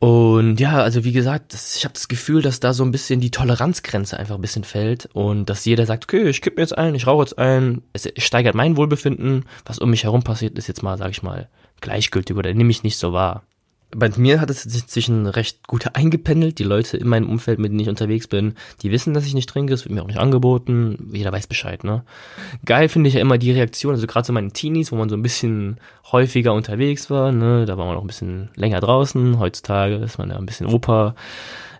Und 0.00 0.58
ja, 0.60 0.82
also 0.82 1.04
wie 1.04 1.12
gesagt, 1.12 1.52
das, 1.52 1.76
ich 1.76 1.84
habe 1.84 1.92
das 1.92 2.08
Gefühl, 2.08 2.40
dass 2.40 2.58
da 2.58 2.72
so 2.72 2.82
ein 2.82 2.90
bisschen 2.90 3.20
die 3.20 3.30
Toleranzgrenze 3.30 4.18
einfach 4.18 4.36
ein 4.36 4.40
bisschen 4.40 4.64
fällt 4.64 5.10
und 5.12 5.50
dass 5.50 5.66
jeder 5.66 5.84
sagt, 5.84 6.04
okay, 6.04 6.26
ich 6.26 6.40
kipp 6.40 6.56
mir 6.56 6.62
jetzt 6.62 6.76
ein, 6.76 6.94
ich 6.94 7.06
rauche 7.06 7.24
jetzt 7.24 7.38
ein, 7.38 7.82
es 7.92 8.10
steigert 8.16 8.54
mein 8.54 8.78
Wohlbefinden, 8.78 9.44
was 9.66 9.78
um 9.78 9.90
mich 9.90 10.04
herum 10.04 10.22
passiert, 10.22 10.56
ist 10.56 10.68
jetzt 10.68 10.82
mal, 10.82 10.96
sag 10.96 11.10
ich 11.10 11.22
mal, 11.22 11.50
gleichgültig 11.82 12.34
oder 12.34 12.54
nehme 12.54 12.70
ich 12.70 12.82
nicht 12.82 12.96
so 12.96 13.12
wahr 13.12 13.42
bei 13.92 14.10
mir 14.16 14.40
hat 14.40 14.50
es 14.50 14.62
sich 14.62 14.86
zwischen 14.86 15.26
recht 15.26 15.66
gut 15.66 15.94
eingependelt. 15.94 16.58
Die 16.58 16.64
Leute 16.64 16.96
in 16.96 17.08
meinem 17.08 17.28
Umfeld, 17.28 17.58
mit 17.58 17.70
denen 17.70 17.80
ich 17.80 17.88
unterwegs 17.88 18.28
bin, 18.28 18.54
die 18.82 18.90
wissen, 18.90 19.14
dass 19.14 19.26
ich 19.26 19.34
nicht 19.34 19.48
trinke. 19.48 19.74
Es 19.74 19.84
wird 19.84 19.94
mir 19.94 20.02
auch 20.02 20.06
nicht 20.06 20.18
angeboten. 20.18 21.10
Jeder 21.12 21.32
weiß 21.32 21.46
Bescheid, 21.46 21.82
ne? 21.84 22.04
Geil 22.64 22.88
finde 22.88 23.08
ich 23.08 23.14
ja 23.14 23.20
immer 23.20 23.38
die 23.38 23.52
Reaktion, 23.52 23.94
also 23.94 24.06
gerade 24.06 24.26
so 24.26 24.32
meine 24.32 24.52
Teenies, 24.52 24.92
wo 24.92 24.96
man 24.96 25.08
so 25.08 25.16
ein 25.16 25.22
bisschen 25.22 25.78
häufiger 26.12 26.54
unterwegs 26.54 27.10
war, 27.10 27.32
ne? 27.32 27.66
Da 27.66 27.78
war 27.78 27.86
man 27.86 27.96
auch 27.96 28.02
ein 28.02 28.06
bisschen 28.06 28.50
länger 28.54 28.80
draußen. 28.80 29.38
Heutzutage 29.38 29.96
ist 29.96 30.18
man 30.18 30.30
ja 30.30 30.36
ein 30.36 30.46
bisschen 30.46 30.66
Opa 30.66 31.14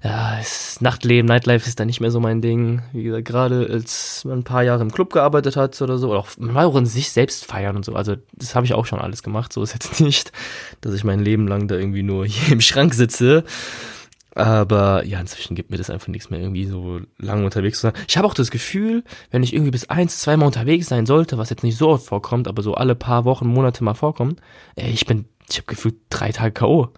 ja, 0.02 0.36
das 0.38 0.80
Nachtleben, 0.80 1.26
Nightlife 1.26 1.68
ist 1.68 1.78
da 1.78 1.84
nicht 1.84 2.00
mehr 2.00 2.10
so 2.10 2.20
mein 2.20 2.40
Ding. 2.40 2.82
Wie 2.92 3.02
gesagt, 3.02 3.26
gerade 3.26 3.68
als 3.70 4.24
man 4.24 4.38
ein 4.38 4.44
paar 4.44 4.62
Jahre 4.62 4.82
im 4.82 4.92
Club 4.92 5.12
gearbeitet 5.12 5.56
hat 5.56 5.80
oder 5.82 5.98
so, 5.98 6.10
oder 6.10 6.20
auch, 6.20 6.28
man 6.38 6.54
war 6.54 6.66
auch 6.66 6.76
in 6.76 6.86
sich 6.86 7.10
selbst 7.10 7.44
feiern 7.44 7.76
und 7.76 7.84
so. 7.84 7.94
Also, 7.94 8.16
das 8.34 8.54
habe 8.54 8.64
ich 8.64 8.72
auch 8.72 8.86
schon 8.86 8.98
alles 8.98 9.22
gemacht. 9.22 9.52
So 9.52 9.62
ist 9.62 9.74
jetzt 9.74 10.00
nicht, 10.00 10.32
dass 10.80 10.94
ich 10.94 11.04
mein 11.04 11.20
Leben 11.20 11.46
lang 11.48 11.68
da 11.68 11.74
irgendwie 11.74 12.02
nur 12.02 12.24
hier 12.26 12.52
im 12.52 12.62
Schrank 12.62 12.94
sitze. 12.94 13.44
Aber 14.34 15.04
ja, 15.04 15.20
inzwischen 15.20 15.56
gibt 15.56 15.70
mir 15.70 15.76
das 15.76 15.90
einfach 15.90 16.08
nichts 16.08 16.30
mehr, 16.30 16.40
irgendwie 16.40 16.64
so 16.64 17.00
lange 17.18 17.44
unterwegs 17.44 17.80
zu 17.80 17.88
sein. 17.88 17.92
Ich 18.08 18.16
habe 18.16 18.26
auch 18.26 18.34
das 18.34 18.50
Gefühl, 18.50 19.02
wenn 19.30 19.42
ich 19.42 19.52
irgendwie 19.52 19.72
bis 19.72 19.90
eins, 19.90 20.20
zweimal 20.20 20.46
unterwegs 20.46 20.86
sein 20.86 21.04
sollte, 21.04 21.36
was 21.36 21.50
jetzt 21.50 21.64
nicht 21.64 21.76
so 21.76 21.88
oft 21.88 22.06
vorkommt, 22.06 22.46
aber 22.46 22.62
so 22.62 22.74
alle 22.74 22.94
paar 22.94 23.24
Wochen, 23.24 23.48
Monate 23.48 23.82
mal 23.82 23.94
vorkommt, 23.94 24.40
ey, 24.76 24.90
ich 24.90 25.04
bin, 25.04 25.26
ich 25.52 25.58
habe 25.58 25.66
gefühlt 25.66 25.96
drei 26.10 26.32
Tage 26.32 26.52
K.O. 26.52 26.88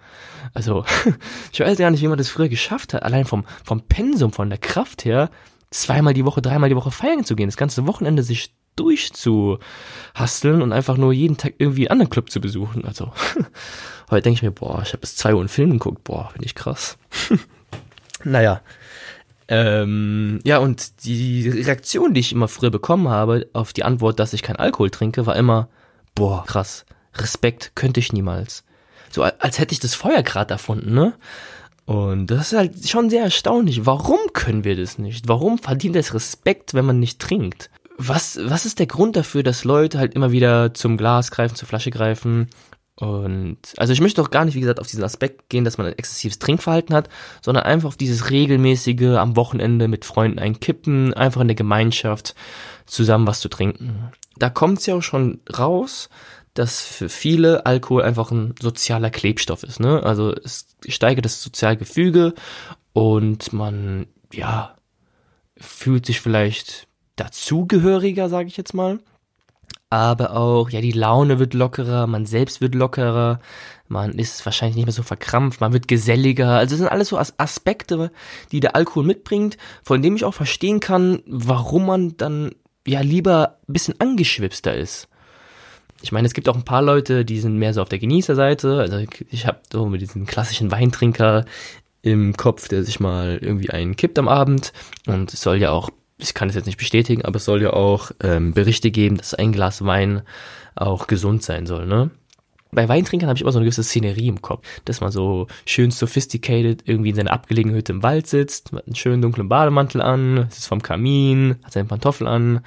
Also, 0.55 0.85
ich 1.53 1.61
weiß 1.61 1.79
gar 1.79 1.91
nicht, 1.91 2.03
wie 2.03 2.09
man 2.09 2.19
das 2.19 2.29
früher 2.29 2.49
geschafft 2.49 2.95
hat, 2.95 3.03
allein 3.03 3.25
vom, 3.25 3.45
vom 3.65 3.83
Pensum, 3.83 4.33
von 4.33 4.49
der 4.49 4.59
Kraft 4.59 5.05
her, 5.05 5.31
zweimal 5.71 6.15
die 6.15 6.25
Woche, 6.25 6.43
dreimal 6.43 6.69
die 6.69 6.77
Woche 6.77 6.91
feiern 6.91 7.25
zu 7.25 7.37
gehen, 7.37 7.49
das 7.49 7.57
ganze 7.57 7.87
Wochenende 7.87 8.23
sich 8.23 8.55
durchzuhasteln 8.77 10.63
und 10.63 10.73
einfach 10.73 10.97
nur 10.97 11.13
jeden 11.13 11.37
Tag 11.37 11.55
irgendwie 11.59 11.89
einen 11.89 11.93
anderen 11.93 12.11
Club 12.11 12.31
zu 12.31 12.41
besuchen. 12.41 12.85
Also, 12.85 13.13
heute 14.11 14.23
denke 14.23 14.39
ich 14.39 14.43
mir, 14.43 14.51
boah, 14.51 14.83
ich 14.83 14.89
habe 14.89 15.01
bis 15.01 15.17
zwei 15.17 15.35
Uhr 15.35 15.41
einen 15.41 15.49
Film 15.49 15.73
geguckt, 15.73 16.05
boah, 16.05 16.31
finde 16.33 16.47
ich 16.47 16.55
krass. 16.55 16.99
naja. 18.25 18.61
Ähm, 19.49 20.39
ja, 20.45 20.59
und 20.59 21.05
die 21.05 21.49
Reaktion, 21.49 22.15
die 22.15 22.21
ich 22.21 22.33
immer 22.33 22.49
früher 22.49 22.71
bekommen 22.71 23.09
habe 23.09 23.49
auf 23.53 23.73
die 23.73 23.85
Antwort, 23.85 24.19
dass 24.19 24.33
ich 24.33 24.43
kein 24.43 24.57
Alkohol 24.57 24.89
trinke, 24.91 25.27
war 25.27 25.37
immer, 25.37 25.69
boah, 26.15 26.45
krass, 26.47 26.87
Respekt 27.15 27.73
könnte 27.75 28.01
ich 28.01 28.13
niemals. 28.13 28.65
So 29.11 29.23
als 29.23 29.59
hätte 29.59 29.73
ich 29.73 29.81
das 29.81 29.95
Feuer 29.95 30.23
gerade 30.23 30.55
erfunden, 30.55 30.95
ne? 30.95 31.15
Und 31.85 32.29
das 32.29 32.53
ist 32.53 32.59
halt 32.59 32.89
schon 32.89 33.11
sehr 33.11 33.25
erstaunlich. 33.25 33.85
Warum 33.85 34.19
können 34.33 34.65
wir 34.65 34.77
das 34.77 34.99
nicht? 34.99 35.29
Warum 35.29 35.59
verdient 35.59 35.97
es 35.97 36.15
Respekt, 36.15 36.75
wenn 36.75 36.85
man 36.85 37.01
nicht 37.01 37.19
trinkt? 37.19 37.71
Was, 37.99 38.39
was 38.43 38.65
ist 38.65 38.79
der 38.79 38.87
Grund 38.87 39.17
dafür, 39.17 39.43
dass 39.43 39.65
Leute 39.65 39.99
halt 39.99 40.15
immer 40.15 40.33
wieder 40.33 40.75
zum 40.75 40.97
Glas 40.97 41.31
greifen, 41.31 41.57
zur 41.57 41.69
Flasche 41.69 41.91
greifen 41.91 42.49
Und 42.97 43.59
also 43.79 43.93
ich 43.93 44.01
möchte 44.01 44.21
doch 44.21 44.31
gar 44.31 44.45
nicht, 44.45 44.55
wie 44.55 44.61
gesagt, 44.61 44.79
auf 44.79 44.87
diesen 44.87 45.05
Aspekt 45.05 45.49
gehen, 45.49 45.65
dass 45.65 45.79
man 45.79 45.87
ein 45.87 45.99
exzessives 45.99 46.39
Trinkverhalten 46.39 46.95
hat, 46.95 47.09
sondern 47.41 47.65
einfach 47.65 47.89
auf 47.89 47.97
dieses 47.97 48.31
regelmäßige 48.31 49.17
am 49.17 49.35
Wochenende 49.35 49.89
mit 49.89 50.05
Freunden 50.05 50.39
einkippen, 50.39 51.15
einfach 51.15 51.41
in 51.41 51.49
der 51.49 51.55
Gemeinschaft 51.55 52.35
zusammen 52.87 53.27
was 53.27 53.41
zu 53.41 53.49
trinken. 53.49 54.13
Da 54.37 54.51
kommt 54.51 54.79
es 54.79 54.87
ja 54.87 54.95
auch 54.95 55.03
schon 55.03 55.41
raus, 55.59 56.11
dass 56.55 56.83
für 56.83 57.09
viele 57.09 57.67
Alkohol 57.67 58.03
einfach 58.03 58.31
ein 58.31 58.55
sozialer 58.61 59.11
Klebstoff 59.11 59.63
ist. 59.63 59.81
Ne? 59.81 60.03
Also 60.03 60.33
es 60.33 60.67
steigert 60.87 61.25
das 61.25 61.43
Sozialgefüge 61.43 62.35
und 62.93 63.53
man, 63.53 64.07
ja, 64.33 64.77
fühlt 65.57 66.07
sich 66.07 66.21
vielleicht 66.21 66.89
dazugehöriger, 67.17 68.29
sage 68.29 68.49
ich 68.49 68.57
jetzt 68.57 68.75
mal. 68.75 68.99
Aber 69.89 70.37
auch, 70.37 70.71
ja, 70.71 70.81
die 70.81 70.93
Laune 70.93 71.39
wird 71.39 71.53
lockerer, 71.53 72.07
man 72.07 72.25
selbst 72.25 72.63
wird 72.63 72.75
lockerer, 72.75 73.41
man 73.89 74.13
ist 74.13 74.45
wahrscheinlich 74.47 74.77
nicht 74.77 74.87
mehr 74.87 74.93
so 74.93 75.03
verkrampft, 75.03 75.61
man 75.61 75.75
wird 75.75 75.87
geselliger. 75.87 76.57
Also 76.57 76.73
das 76.73 76.79
sind 76.79 76.89
alles 76.89 77.09
so 77.09 77.19
Aspekte, 77.19 78.11
die 78.53 78.61
der 78.61 78.75
Alkohol 78.75 79.05
mitbringt, 79.05 79.59
von 79.83 80.01
dem 80.01 80.17
ich 80.17 80.25
auch 80.25 80.33
verstehen 80.33 80.81
kann, 80.81 81.23
warum 81.27 81.87
man 81.87 82.17
dann 82.17 82.53
ja 82.87 83.01
lieber 83.01 83.59
ein 83.69 83.73
bisschen 83.75 84.01
angeschwipster 84.01 84.75
ist. 84.75 85.09
Ich 86.03 86.13
meine, 86.13 86.27
es 86.27 86.35
gibt 86.35 86.49
auch 86.49 86.57
ein 86.57 86.65
paar 86.65 86.83
Leute, 86.83 87.25
die 87.25 87.39
sind 87.39 87.57
mehr 87.57 87.73
so 87.73 87.81
auf 87.81 87.89
der 87.89 88.01
Genießerseite. 88.01 88.81
Also 88.81 89.05
ich 89.31 89.47
habe 89.47 89.61
so 89.73 89.87
mit 89.87 90.01
diesem 90.01 90.27
klassischen 90.27 90.71
Weintrinker 90.71 91.45
im 92.03 92.37
Kopf, 92.37 92.69
der 92.69 92.83
sich 92.83 93.01
mal 93.01 93.39
irgendwie 93.41 93.71
einen 93.71 93.97
kippt 93.97 94.19
am 94.19 94.29
Abend. 94.29 94.73
Und 95.07 95.33
es 95.33 95.41
soll 95.41 95.59
ja 95.59 95.71
auch, 95.71 95.91
ich 96.19 96.35
kann 96.35 96.49
es 96.49 96.57
jetzt 96.57 96.67
nicht 96.67 96.79
bestätigen, 96.79 97.25
aber 97.25 97.37
es 97.37 97.45
soll 97.45 97.63
ja 97.63 97.73
auch 97.73 98.11
ähm, 98.23 98.53
Berichte 98.53 98.91
geben, 98.91 99.17
dass 99.17 99.35
ein 99.35 99.53
Glas 99.53 99.85
Wein 99.85 100.23
auch 100.75 101.07
gesund 101.07 101.43
sein 101.43 101.67
soll, 101.67 101.87
ne? 101.87 102.11
Bei 102.75 102.89
Weintrinkern 102.89 103.29
habe 103.29 103.37
ich 103.37 103.43
immer 103.43 103.53
so 103.53 103.59
eine 103.59 103.67
gewisse 103.67 103.83
Szenerie 103.83 104.29
im 104.29 104.41
Kopf, 104.41 104.67
dass 104.87 105.03
man 105.03 105.13
so 105.13 105.47
schön 105.67 105.91
sophisticated 105.91 106.85
irgendwie 106.87 107.11
in 107.11 107.17
seiner 107.17 107.33
abgelegenen 107.33 107.77
Hütte 107.77 107.93
im 107.93 108.03
Wald 108.03 108.27
sitzt, 108.27 108.73
mit 108.73 108.87
einem 108.87 108.95
schönen 108.95 109.21
dunklen 109.21 109.51
Bademantel 109.51 110.01
an, 110.01 110.47
sitzt 110.49 110.69
vom 110.69 110.81
Kamin, 110.81 111.57
hat 111.65 111.75
seine 111.75 111.87
Pantoffel 111.87 112.27
an, 112.27 112.65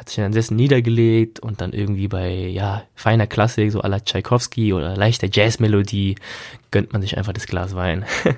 hat 0.00 0.08
sich 0.08 0.16
dann 0.16 0.32
Sessel 0.32 0.54
niedergelegt 0.56 1.40
und 1.40 1.60
dann 1.60 1.74
irgendwie 1.74 2.08
bei, 2.08 2.32
ja, 2.32 2.84
feiner 2.94 3.26
Klassik, 3.26 3.70
so 3.70 3.82
à 3.82 3.88
la 3.88 4.00
Tchaikovsky 4.00 4.72
oder 4.72 4.96
leichter 4.96 5.28
Jazzmelodie, 5.30 6.14
gönnt 6.70 6.94
man 6.94 7.02
sich 7.02 7.18
einfach 7.18 7.34
das 7.34 7.46
Glas 7.46 7.74
Wein. 7.74 8.06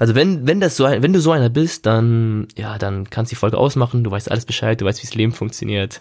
also 0.00 0.16
wenn, 0.16 0.48
wenn 0.48 0.58
das 0.58 0.76
so 0.76 0.84
wenn 0.84 1.12
du 1.12 1.20
so 1.20 1.30
einer 1.30 1.48
bist, 1.48 1.86
dann, 1.86 2.48
ja, 2.56 2.76
dann 2.76 3.08
kannst 3.08 3.30
du 3.30 3.36
die 3.36 3.38
Folge 3.38 3.56
ausmachen, 3.56 4.02
du 4.02 4.10
weißt 4.10 4.28
alles 4.28 4.46
Bescheid, 4.46 4.80
du 4.80 4.84
weißt, 4.84 5.00
wie 5.00 5.06
das 5.06 5.14
Leben 5.14 5.30
funktioniert. 5.30 6.00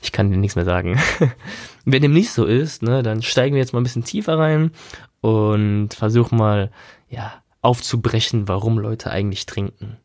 Ich 0.00 0.10
kann 0.10 0.30
dir 0.30 0.38
nichts 0.38 0.56
mehr 0.56 0.64
sagen. 0.64 0.98
wenn 1.84 2.00
dem 2.00 2.14
nicht 2.14 2.30
so 2.30 2.46
ist, 2.46 2.82
ne, 2.82 3.02
dann 3.02 3.20
steigen 3.20 3.56
wir 3.56 3.60
jetzt 3.60 3.74
mal 3.74 3.80
ein 3.80 3.84
bisschen 3.84 4.04
tiefer 4.04 4.38
rein 4.38 4.70
und 5.20 5.92
versuchen 5.92 6.38
mal, 6.38 6.70
ja, 7.10 7.42
aufzubrechen, 7.60 8.48
warum 8.48 8.78
Leute 8.78 9.10
eigentlich 9.10 9.44
trinken 9.44 9.98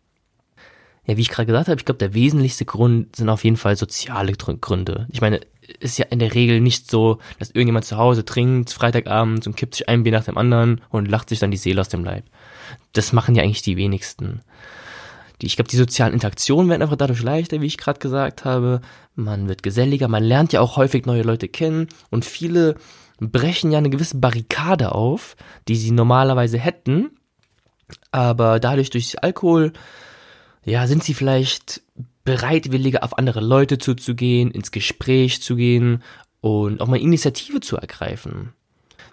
ja, 1.05 1.17
wie 1.17 1.21
ich 1.21 1.29
gerade 1.29 1.47
gesagt 1.47 1.67
habe, 1.67 1.79
ich 1.79 1.85
glaube, 1.85 1.97
der 1.97 2.13
wesentlichste 2.13 2.65
Grund 2.65 3.15
sind 3.15 3.29
auf 3.29 3.43
jeden 3.43 3.57
Fall 3.57 3.75
soziale 3.75 4.33
Gründe. 4.33 5.07
Ich 5.11 5.21
meine, 5.21 5.41
ist 5.79 5.97
ja 5.97 6.05
in 6.09 6.19
der 6.19 6.35
Regel 6.35 6.61
nicht 6.61 6.89
so, 6.89 7.17
dass 7.39 7.49
irgendjemand 7.49 7.85
zu 7.85 7.97
Hause 7.97 8.25
trinkt, 8.25 8.71
Freitagabend 8.71 9.47
und 9.47 9.55
kippt 9.55 9.75
sich 9.75 9.89
ein 9.89 10.03
Bier 10.03 10.11
nach 10.11 10.25
dem 10.25 10.37
anderen 10.37 10.81
und 10.89 11.09
lacht 11.09 11.29
sich 11.29 11.39
dann 11.39 11.51
die 11.51 11.57
Seele 11.57 11.81
aus 11.81 11.89
dem 11.89 12.03
Leib. 12.03 12.25
Das 12.93 13.13
machen 13.13 13.35
ja 13.35 13.43
eigentlich 13.43 13.61
die 13.61 13.77
wenigsten. 13.77 14.41
Ich 15.41 15.55
glaube, 15.55 15.69
die 15.69 15.77
sozialen 15.77 16.13
Interaktionen 16.13 16.69
werden 16.69 16.83
einfach 16.83 16.97
dadurch 16.97 17.23
leichter, 17.23 17.61
wie 17.61 17.65
ich 17.65 17.79
gerade 17.79 17.99
gesagt 17.99 18.45
habe. 18.45 18.81
Man 19.15 19.49
wird 19.49 19.63
geselliger, 19.63 20.07
man 20.07 20.23
lernt 20.23 20.53
ja 20.53 20.61
auch 20.61 20.77
häufig 20.77 21.05
neue 21.07 21.23
Leute 21.23 21.47
kennen 21.47 21.87
und 22.11 22.25
viele 22.25 22.75
brechen 23.19 23.71
ja 23.71 23.79
eine 23.79 23.89
gewisse 23.89 24.17
Barrikade 24.17 24.93
auf, 24.93 25.35
die 25.67 25.75
sie 25.75 25.91
normalerweise 25.91 26.59
hätten, 26.59 27.11
aber 28.11 28.59
dadurch 28.59 28.91
durch 28.91 29.23
Alkohol 29.23 29.73
ja, 30.65 30.87
sind 30.87 31.03
sie 31.03 31.13
vielleicht 31.13 31.81
bereitwilliger 32.23 33.03
auf 33.03 33.17
andere 33.17 33.41
Leute 33.41 33.77
zuzugehen, 33.77 34.51
ins 34.51 34.71
Gespräch 34.71 35.41
zu 35.41 35.55
gehen 35.55 36.03
und 36.39 36.81
auch 36.81 36.87
mal 36.87 36.99
Initiative 36.99 37.59
zu 37.61 37.77
ergreifen. 37.77 38.53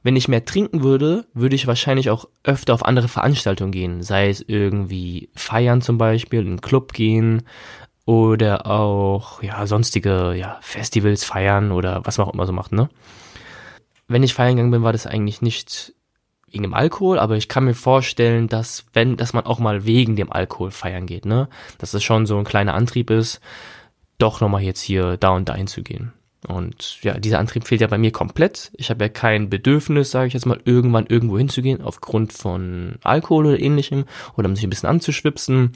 Wenn 0.02 0.16
ich 0.16 0.28
mehr 0.28 0.44
trinken 0.44 0.82
würde, 0.82 1.26
würde 1.34 1.56
ich 1.56 1.66
wahrscheinlich 1.66 2.10
auch 2.10 2.28
öfter 2.44 2.74
auf 2.74 2.84
andere 2.84 3.08
Veranstaltungen 3.08 3.72
gehen, 3.72 4.02
sei 4.02 4.28
es 4.28 4.44
irgendwie 4.46 5.28
feiern 5.34 5.82
zum 5.82 5.98
Beispiel, 5.98 6.40
in 6.40 6.46
einen 6.46 6.60
Club 6.60 6.92
gehen 6.92 7.42
oder 8.04 8.66
auch 8.66 9.42
ja 9.42 9.66
sonstige 9.66 10.34
ja 10.34 10.58
Festivals 10.62 11.24
feiern 11.24 11.72
oder 11.72 12.02
was 12.04 12.18
man 12.18 12.28
auch 12.28 12.34
immer 12.34 12.46
so 12.46 12.52
macht, 12.52 12.72
ne? 12.72 12.88
Wenn 14.06 14.22
ich 14.22 14.32
feiern 14.32 14.56
gegangen 14.56 14.70
bin, 14.70 14.82
war 14.82 14.92
das 14.92 15.06
eigentlich 15.06 15.42
nicht 15.42 15.92
wegen 16.50 16.62
dem 16.62 16.74
Alkohol, 16.74 17.18
aber 17.18 17.36
ich 17.36 17.48
kann 17.48 17.64
mir 17.64 17.74
vorstellen, 17.74 18.48
dass 18.48 18.86
wenn, 18.92 19.16
dass 19.16 19.32
man 19.32 19.46
auch 19.46 19.58
mal 19.58 19.84
wegen 19.84 20.16
dem 20.16 20.32
Alkohol 20.32 20.70
feiern 20.70 21.06
geht, 21.06 21.26
ne? 21.26 21.48
Dass 21.78 21.94
es 21.94 22.02
schon 22.02 22.26
so 22.26 22.38
ein 22.38 22.44
kleiner 22.44 22.74
Antrieb 22.74 23.10
ist, 23.10 23.40
doch 24.18 24.40
nochmal 24.40 24.62
jetzt 24.62 24.80
hier 24.80 25.16
da 25.16 25.30
und 25.30 25.48
da 25.48 25.54
hinzugehen. 25.54 26.12
Und 26.46 27.02
ja, 27.02 27.18
dieser 27.18 27.40
Antrieb 27.40 27.66
fehlt 27.66 27.80
ja 27.80 27.88
bei 27.88 27.98
mir 27.98 28.12
komplett. 28.12 28.70
Ich 28.74 28.90
habe 28.90 29.04
ja 29.04 29.08
kein 29.08 29.50
Bedürfnis, 29.50 30.10
sage 30.10 30.28
ich 30.28 30.34
jetzt 30.34 30.46
mal, 30.46 30.60
irgendwann 30.64 31.06
irgendwo 31.06 31.36
hinzugehen, 31.36 31.82
aufgrund 31.82 32.32
von 32.32 32.96
Alkohol 33.02 33.46
oder 33.46 33.60
ähnlichem, 33.60 34.04
oder 34.36 34.48
um 34.48 34.54
sich 34.54 34.64
ein 34.64 34.70
bisschen 34.70 34.88
anzuschwipsen, 34.88 35.72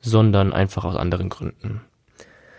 sondern 0.00 0.52
einfach 0.52 0.84
aus 0.84 0.96
anderen 0.96 1.28
Gründen. 1.28 1.82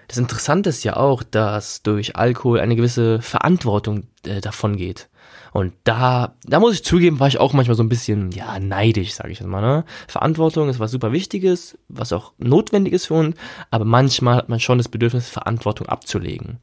Das 0.08 0.18
Interessante 0.18 0.70
ist 0.70 0.84
ja 0.84 0.98
auch, 0.98 1.24
dass 1.24 1.84
durch 1.84 2.16
Alkohol 2.16 2.60
eine 2.60 2.76
gewisse 2.76 3.22
Verantwortung 3.22 4.08
äh, 4.26 4.42
davon 4.42 4.76
geht. 4.76 5.10
Und 5.52 5.74
da, 5.84 6.36
da 6.44 6.60
muss 6.60 6.74
ich 6.74 6.84
zugeben, 6.84 7.20
war 7.20 7.28
ich 7.28 7.40
auch 7.40 7.54
manchmal 7.54 7.76
so 7.76 7.84
ein 7.84 7.90
bisschen, 7.90 8.32
ja, 8.32 8.60
neidisch, 8.60 9.14
sage 9.14 9.32
ich 9.32 9.40
jetzt 9.40 9.48
mal. 9.48 9.62
Ne? 9.62 9.86
Verantwortung 10.08 10.70
ist 10.70 10.80
was 10.80 10.92
super 10.92 11.12
Wichtiges, 11.12 11.78
was 11.88 12.14
auch 12.14 12.34
notwendig 12.38 12.94
ist 12.94 13.08
für 13.08 13.16
uns, 13.16 13.36
aber 13.72 13.86
manchmal 13.86 14.36
hat 14.36 14.50
man 14.50 14.60
schon 14.60 14.78
das 14.78 14.90
Bedürfnis, 14.90 15.30
Verantwortung 15.30 15.88
abzulegen. 15.88 16.60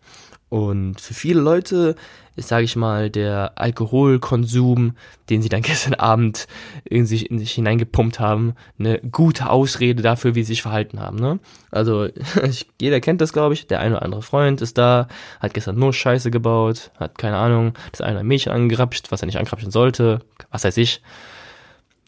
Und 0.49 1.00
für 1.00 1.14
viele 1.14 1.40
Leute 1.40 1.96
ist, 2.37 2.49
sage 2.49 2.64
ich 2.64 2.76
mal, 2.76 3.11
der 3.11 3.52
Alkoholkonsum, 3.56 4.92
den 5.30 5.42
sie 5.42 5.49
dann 5.49 5.62
gestern 5.62 5.94
Abend 5.94 6.46
in 6.85 7.06
sich, 7.06 7.30
in 7.30 7.38
sich 7.38 7.52
hineingepumpt 7.52 8.20
haben, 8.20 8.54
eine 8.78 9.00
gute 9.00 9.50
Ausrede 9.50 10.02
dafür, 10.02 10.35
wie 10.35 10.42
sie 10.42 10.52
sich 10.52 10.62
verhalten 10.62 11.00
haben. 11.00 11.18
Ne? 11.18 11.40
Also 11.70 12.08
jeder 12.80 13.00
kennt 13.00 13.20
das, 13.20 13.32
glaube 13.32 13.54
ich. 13.54 13.66
Der 13.66 13.80
eine 13.80 13.96
oder 13.96 14.04
andere 14.04 14.23
Freund 14.23 14.61
ist 14.61 14.78
da, 14.78 15.08
hat 15.40 15.54
gestern 15.54 15.78
nur 15.78 15.92
Scheiße 15.92 16.30
gebaut, 16.30 16.90
hat 16.99 17.18
keine 17.18 17.38
Ahnung, 17.38 17.73
das 17.90 18.02
eine 18.02 18.23
Mädchen 18.23 18.52
angerapscht, 18.56 19.12
was 19.12 19.22
er 19.22 19.26
nicht 19.26 19.38
angrapschen 19.38 19.70
sollte, 19.70 20.20
was 20.50 20.64
weiß 20.64 20.76
ich 20.78 21.02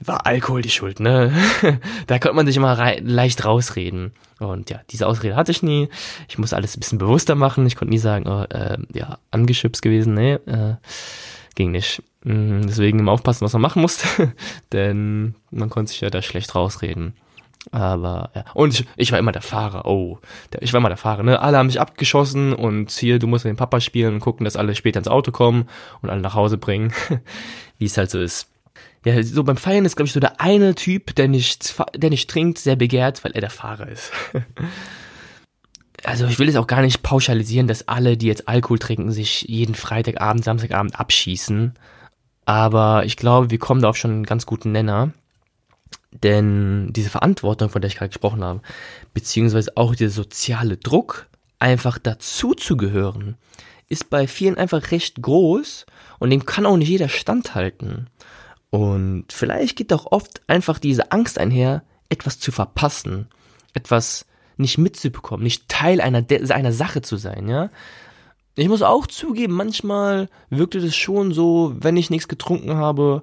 war 0.05 0.27
Alkohol 0.27 0.63
die 0.63 0.71
Schuld, 0.71 1.01
ne? 1.01 1.33
da 2.07 2.19
konnte 2.19 2.37
man 2.37 2.47
sich 2.47 2.57
immer 2.57 2.97
leicht 3.01 3.45
rausreden. 3.45 4.13
Und 4.39 4.71
ja, 4.71 4.81
diese 4.91 5.07
Ausrede 5.07 5.35
hatte 5.35 5.51
ich 5.51 5.63
nie. 5.63 5.89
Ich 6.29 6.39
muss 6.39 6.53
alles 6.53 6.77
ein 6.77 6.81
bisschen 6.81 6.99
bewusster 6.99 7.35
machen. 7.35 7.67
Ich 7.67 7.75
konnte 7.75 7.93
nie 7.93 7.99
sagen, 7.99 8.29
oh, 8.29 8.45
äh, 8.55 8.79
ja, 8.93 9.19
angeschubst 9.31 9.83
gewesen, 9.83 10.15
ne? 10.15 10.41
Äh, 10.47 10.77
ging 11.57 11.73
nicht. 11.73 12.03
Mhm, 12.23 12.67
deswegen 12.67 13.01
immer 13.01 13.13
aufpassen, 13.13 13.45
was 13.45 13.53
man 13.53 13.63
machen 13.63 13.83
musste. 13.83 14.33
Denn 14.73 15.35
man 15.51 15.71
konnte 15.71 15.91
sich 15.91 16.01
ja 16.01 16.11
da 16.11 16.23
schlecht 16.23 16.55
rausreden. 16.55 17.15
Aber 17.71 18.31
ja. 18.35 18.45
Und 18.55 18.75
ich, 18.75 18.87
ich 18.97 19.13
war 19.13 19.19
immer 19.19 19.33
der 19.33 19.43
Fahrer. 19.43 19.87
Oh, 19.87 20.19
der, 20.53 20.63
ich 20.63 20.73
war 20.73 20.79
immer 20.79 20.89
der 20.89 20.97
Fahrer. 20.97 21.23
Ne? 21.23 21.41
Alle 21.41 21.59
haben 21.59 21.67
mich 21.67 21.81
abgeschossen 21.81 22.53
und 22.53 22.91
hier, 22.91 23.19
du 23.19 23.27
musst 23.27 23.45
mit 23.45 23.55
dem 23.55 23.59
Papa 23.59 23.81
spielen 23.81 24.15
und 24.15 24.21
gucken, 24.21 24.45
dass 24.45 24.57
alle 24.57 24.75
später 24.75 24.99
ins 24.99 25.09
Auto 25.09 25.33
kommen 25.33 25.69
und 26.01 26.11
alle 26.11 26.21
nach 26.21 26.35
Hause 26.35 26.59
bringen. 26.59 26.93
Wie 27.79 27.85
es 27.85 27.97
halt 27.97 28.11
so 28.11 28.21
ist 28.21 28.49
ja, 29.05 29.23
so 29.23 29.45
beim 29.45 29.57
Feiern 29.57 29.85
ist, 29.85 29.97
glaube 29.97 30.07
ich, 30.07 30.13
so 30.13 30.21
der 30.21 30.41
eine 30.41 30.75
Typ, 30.75 31.15
der 31.15 31.29
nicht, 31.29 31.75
der 31.95 32.11
nicht 32.11 32.29
trinkt, 32.29 32.59
sehr 32.59 32.77
begehrt, 32.77 33.25
weil 33.25 33.33
er 33.33 33.41
der 33.41 33.51
Fahrer 33.51 33.89
ist. 33.89 34.13
also 36.05 36.27
ich 36.27 36.39
will 36.39 36.49
jetzt 36.49 36.57
auch 36.57 36.67
gar 36.67 36.83
nicht 36.83 37.03
pauschalisieren, 37.03 37.69
dass 37.69 37.87
alle, 37.89 38.17
die 38.17 38.27
jetzt 38.27 38.49
Alkohol 38.49 38.79
trinken, 38.79 39.13
sich 39.13 39.43
jeden 39.43 39.75
Freitagabend, 39.75 40.45
Samstagabend 40.45 40.99
abschießen. 40.99 41.75
Aber 42.45 43.05
ich 43.05 43.17
glaube, 43.17 43.51
wir 43.51 43.59
kommen 43.59 43.83
da 43.83 43.89
auf 43.89 43.97
schon 43.97 44.11
einen 44.11 44.27
ganz 44.27 44.47
guten 44.47 44.73
Nenner. 44.73 45.13
Denn 46.11 46.93
diese 46.93 47.11
Verantwortung, 47.11 47.69
von 47.69 47.83
der 47.83 47.89
ich 47.89 47.97
gerade 47.97 48.09
gesprochen 48.09 48.43
habe, 48.43 48.63
beziehungsweise 49.15 49.77
auch 49.77 49.95
dieser 49.95 50.11
soziale 50.11 50.77
Druck, 50.77 51.27
einfach 51.59 51.99
dazu 51.99 52.55
zu 52.55 52.77
gehören, 52.77 53.37
ist 53.89 54.11
bei 54.11 54.27
vielen 54.27 54.57
einfach 54.57 54.91
recht 54.91 55.21
groß 55.21 55.87
und 56.19 56.31
dem 56.31 56.47
kann 56.47 56.67
auch 56.67 56.77
nicht 56.77 56.89
jeder 56.89 57.09
standhalten. 57.09 58.09
Und 58.71 59.27
vielleicht 59.31 59.77
geht 59.77 59.93
auch 59.93 60.13
oft 60.13 60.43
einfach 60.47 60.79
diese 60.79 61.11
Angst 61.11 61.39
einher, 61.39 61.83
etwas 62.09 62.39
zu 62.39 62.53
verpassen, 62.53 63.29
etwas 63.73 64.27
nicht 64.57 64.79
mitzubekommen, 64.79 65.45
nicht 65.45 65.69
Teil 65.69 66.01
einer, 66.01 66.25
einer 66.51 66.73
Sache 66.73 67.03
zu 67.03 67.17
sein, 67.17 67.49
ja. 67.49 67.71
Ich 68.57 68.69
muss 68.69 68.83
auch 68.83 69.07
zugeben, 69.07 69.55
manchmal 69.55 70.29
wirkte 70.51 70.79
es 70.79 70.97
schon 70.97 71.33
so, 71.33 71.77
wenn 71.79 71.97
ich 71.97 72.11
nichts 72.11 72.27
getrunken 72.27 72.75
habe, 72.75 73.23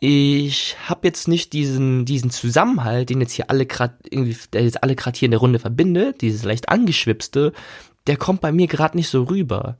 ich 0.00 0.76
habe 0.88 1.06
jetzt 1.06 1.28
nicht 1.28 1.52
diesen 1.52 2.06
diesen 2.06 2.30
Zusammenhalt, 2.30 3.10
den 3.10 3.20
jetzt 3.20 3.32
hier 3.34 3.50
alle 3.50 3.66
gerade 3.66 3.94
irgendwie, 4.08 4.36
der 4.52 4.64
jetzt 4.64 4.82
alle 4.82 4.96
gerade 4.96 5.18
hier 5.18 5.26
in 5.26 5.32
der 5.32 5.40
Runde 5.40 5.58
verbindet, 5.58 6.22
dieses 6.22 6.42
leicht 6.42 6.70
angeschwipste, 6.70 7.52
der 8.06 8.16
kommt 8.16 8.40
bei 8.40 8.50
mir 8.50 8.66
gerade 8.66 8.96
nicht 8.96 9.10
so 9.10 9.24
rüber. 9.24 9.78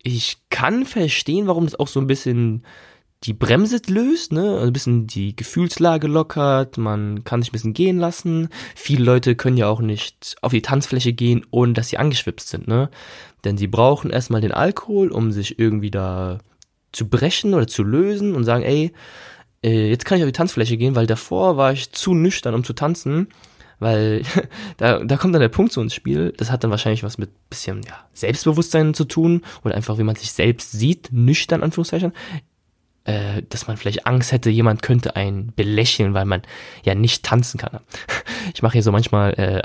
Ich 0.00 0.38
kann 0.48 0.86
verstehen, 0.86 1.48
warum 1.48 1.64
das 1.64 1.78
auch 1.78 1.88
so 1.88 2.00
ein 2.00 2.06
bisschen 2.06 2.64
die 3.24 3.32
Bremse 3.32 3.80
löst, 3.88 4.32
ne, 4.32 4.54
also 4.54 4.66
ein 4.68 4.72
bisschen 4.72 5.06
die 5.08 5.34
Gefühlslage 5.34 6.06
lockert, 6.06 6.78
man 6.78 7.24
kann 7.24 7.42
sich 7.42 7.50
ein 7.50 7.52
bisschen 7.52 7.74
gehen 7.74 7.98
lassen. 7.98 8.48
Viele 8.76 9.02
Leute 9.02 9.34
können 9.34 9.56
ja 9.56 9.68
auch 9.68 9.80
nicht 9.80 10.36
auf 10.40 10.52
die 10.52 10.62
Tanzfläche 10.62 11.12
gehen, 11.12 11.44
ohne 11.50 11.72
dass 11.72 11.88
sie 11.88 11.98
angeschwipst 11.98 12.48
sind, 12.48 12.68
ne? 12.68 12.90
Denn 13.44 13.58
sie 13.58 13.66
brauchen 13.66 14.10
erstmal 14.10 14.40
den 14.40 14.52
Alkohol, 14.52 15.10
um 15.10 15.32
sich 15.32 15.58
irgendwie 15.58 15.90
da 15.90 16.38
zu 16.92 17.08
brechen 17.08 17.54
oder 17.54 17.66
zu 17.66 17.82
lösen 17.82 18.34
und 18.36 18.44
sagen, 18.44 18.62
ey, 18.64 18.92
äh, 19.62 19.88
jetzt 19.88 20.04
kann 20.04 20.18
ich 20.18 20.24
auf 20.24 20.28
die 20.28 20.32
Tanzfläche 20.32 20.76
gehen, 20.76 20.94
weil 20.94 21.06
davor 21.06 21.56
war 21.56 21.72
ich 21.72 21.92
zu 21.92 22.14
nüchtern, 22.14 22.54
um 22.54 22.64
zu 22.64 22.72
tanzen. 22.72 23.28
Weil 23.80 24.22
da, 24.76 24.98
da 25.04 25.16
kommt 25.16 25.34
dann 25.34 25.40
der 25.40 25.48
Punkt 25.48 25.72
zu 25.72 25.80
ins 25.80 25.94
Spiel. 25.94 26.32
Das 26.36 26.50
hat 26.50 26.64
dann 26.64 26.70
wahrscheinlich 26.70 27.04
was 27.04 27.18
mit 27.18 27.30
bisschen 27.48 27.82
ja, 27.82 28.06
Selbstbewusstsein 28.12 28.94
zu 28.94 29.04
tun 29.04 29.42
oder 29.64 29.74
einfach, 29.74 29.98
wie 29.98 30.02
man 30.04 30.16
sich 30.16 30.32
selbst 30.32 30.72
sieht, 30.72 31.08
nüchtern, 31.12 31.62
Anführungszeichen 31.62 32.12
äh, 33.08 33.42
dass 33.48 33.66
man 33.66 33.78
vielleicht 33.78 34.06
Angst 34.06 34.32
hätte, 34.32 34.50
jemand 34.50 34.82
könnte 34.82 35.16
einen 35.16 35.54
belächeln, 35.56 36.12
weil 36.12 36.26
man 36.26 36.42
ja 36.84 36.94
nicht 36.94 37.24
tanzen 37.24 37.58
kann. 37.58 37.80
Ich 38.54 38.62
mache 38.62 38.74
hier 38.74 38.82
so 38.82 38.92
manchmal 38.92 39.34
äh, 39.34 39.62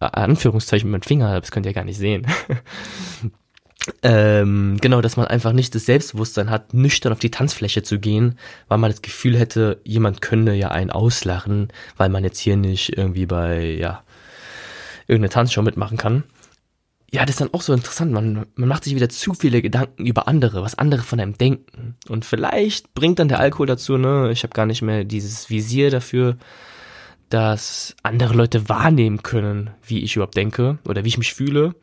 Anführungszeichen 0.00 0.90
mit 0.90 1.00
meinem 1.00 1.06
Finger, 1.06 1.40
das 1.40 1.52
könnt 1.52 1.66
ihr 1.66 1.72
gar 1.72 1.84
nicht 1.84 1.98
sehen. 1.98 2.26
ähm, 4.02 4.78
genau, 4.80 5.00
dass 5.00 5.16
man 5.16 5.26
einfach 5.26 5.52
nicht 5.52 5.74
das 5.74 5.86
Selbstbewusstsein 5.86 6.50
hat, 6.50 6.72
nüchtern 6.74 7.12
auf 7.12 7.18
die 7.18 7.30
Tanzfläche 7.30 7.82
zu 7.82 7.98
gehen, 7.98 8.38
weil 8.68 8.78
man 8.78 8.90
das 8.90 9.02
Gefühl 9.02 9.38
hätte, 9.38 9.80
jemand 9.84 10.22
könnte 10.22 10.52
ja 10.52 10.70
einen 10.70 10.90
auslachen, 10.90 11.68
weil 11.96 12.08
man 12.08 12.24
jetzt 12.24 12.38
hier 12.38 12.56
nicht 12.56 12.96
irgendwie 12.96 13.26
bei, 13.26 13.76
ja, 13.78 14.02
irgendeine 15.06 15.30
Tanzshow 15.30 15.62
mitmachen 15.62 15.98
kann 15.98 16.24
ja, 17.14 17.24
das 17.24 17.34
ist 17.34 17.40
dann 17.40 17.54
auch 17.54 17.62
so 17.62 17.72
interessant. 17.72 18.10
Man, 18.10 18.44
man 18.56 18.68
macht 18.68 18.82
sich 18.82 18.96
wieder 18.96 19.08
zu 19.08 19.34
viele 19.34 19.62
Gedanken 19.62 20.04
über 20.04 20.26
andere, 20.26 20.62
was 20.62 20.76
andere 20.76 21.02
von 21.02 21.20
einem 21.20 21.38
denken. 21.38 21.94
Und 22.08 22.24
vielleicht 22.24 22.92
bringt 22.92 23.20
dann 23.20 23.28
der 23.28 23.38
Alkohol 23.38 23.68
dazu, 23.68 23.96
ne, 23.96 24.32
ich 24.32 24.42
habe 24.42 24.52
gar 24.52 24.66
nicht 24.66 24.82
mehr 24.82 25.04
dieses 25.04 25.48
Visier 25.48 25.90
dafür, 25.90 26.38
dass 27.28 27.94
andere 28.02 28.34
Leute 28.34 28.68
wahrnehmen 28.68 29.22
können, 29.22 29.70
wie 29.86 30.02
ich 30.02 30.16
überhaupt 30.16 30.36
denke 30.36 30.78
oder 30.88 31.04
wie 31.04 31.08
ich 31.08 31.18
mich 31.18 31.34
fühle. 31.34 31.76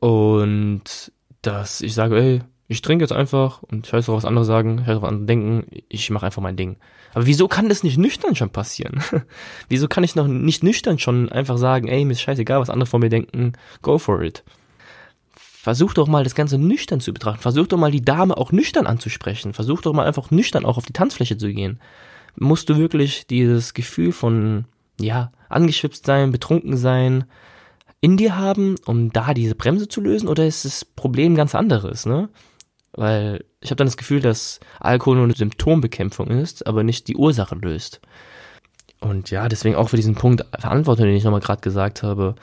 Und 0.00 1.12
dass 1.42 1.80
ich 1.80 1.94
sage, 1.94 2.16
ey, 2.18 2.40
ich 2.68 2.82
trinke 2.82 3.02
jetzt 3.02 3.12
einfach 3.12 3.62
und 3.62 3.86
ich 3.86 3.92
weiß 3.92 4.08
auch, 4.08 4.16
was 4.16 4.24
andere 4.24 4.44
sagen, 4.44 4.84
auch, 4.86 5.02
was 5.02 5.08
andere 5.08 5.26
denken, 5.26 5.66
ich 5.88 6.10
mache 6.10 6.26
einfach 6.26 6.42
mein 6.42 6.56
Ding. 6.56 6.76
Aber 7.12 7.26
wieso 7.26 7.48
kann 7.48 7.68
das 7.68 7.82
nicht 7.82 7.98
nüchtern 7.98 8.36
schon 8.36 8.50
passieren? 8.50 9.02
wieso 9.68 9.88
kann 9.88 10.04
ich 10.04 10.14
noch 10.14 10.28
nicht 10.28 10.62
nüchtern 10.62 10.98
schon 10.98 11.28
einfach 11.30 11.58
sagen, 11.58 11.88
ey, 11.88 12.04
mir 12.04 12.12
ist 12.12 12.20
scheißegal, 12.20 12.60
was 12.60 12.70
andere 12.70 12.86
von 12.86 13.00
mir 13.00 13.08
denken, 13.08 13.54
go 13.82 13.98
for 13.98 14.22
it. 14.22 14.44
Versuch 15.34 15.92
doch 15.92 16.06
mal 16.06 16.24
das 16.24 16.34
Ganze 16.34 16.56
nüchtern 16.56 17.00
zu 17.00 17.12
betrachten. 17.12 17.42
Versuch 17.42 17.66
doch 17.66 17.76
mal 17.76 17.90
die 17.90 18.04
Dame 18.04 18.36
auch 18.36 18.52
nüchtern 18.52 18.86
anzusprechen. 18.86 19.52
Versuch 19.52 19.82
doch 19.82 19.92
mal 19.92 20.06
einfach 20.06 20.30
nüchtern 20.30 20.64
auch 20.64 20.78
auf 20.78 20.86
die 20.86 20.92
Tanzfläche 20.92 21.36
zu 21.36 21.52
gehen. 21.52 21.80
Musst 22.36 22.68
du 22.68 22.78
wirklich 22.78 23.26
dieses 23.26 23.74
Gefühl 23.74 24.12
von, 24.12 24.64
ja, 24.98 25.32
angeschwipst 25.48 26.06
sein, 26.06 26.30
betrunken 26.30 26.76
sein, 26.76 27.24
in 28.00 28.16
dir 28.16 28.36
haben, 28.36 28.76
um 28.86 29.12
da 29.12 29.34
diese 29.34 29.54
Bremse 29.54 29.88
zu 29.88 30.00
lösen? 30.00 30.28
Oder 30.28 30.46
ist 30.46 30.64
das 30.64 30.84
Problem 30.84 31.34
ganz 31.34 31.54
anderes, 31.54 32.06
ne? 32.06 32.28
Weil 32.92 33.44
ich 33.60 33.70
habe 33.70 33.76
dann 33.76 33.86
das 33.86 33.96
Gefühl, 33.96 34.20
dass 34.20 34.58
Alkohol 34.80 35.16
nur 35.16 35.24
eine 35.24 35.34
Symptombekämpfung 35.34 36.28
ist, 36.28 36.66
aber 36.66 36.82
nicht 36.82 37.08
die 37.08 37.16
Ursache 37.16 37.54
löst. 37.54 38.00
Und 39.00 39.30
ja, 39.30 39.48
deswegen 39.48 39.76
auch 39.76 39.88
für 39.90 39.96
diesen 39.96 40.14
Punkt 40.14 40.44
Verantwortung, 40.58 41.06
den 41.06 41.14
ich 41.14 41.24
nochmal 41.24 41.40
gerade 41.40 41.62
gesagt 41.62 42.02
habe. 42.02 42.34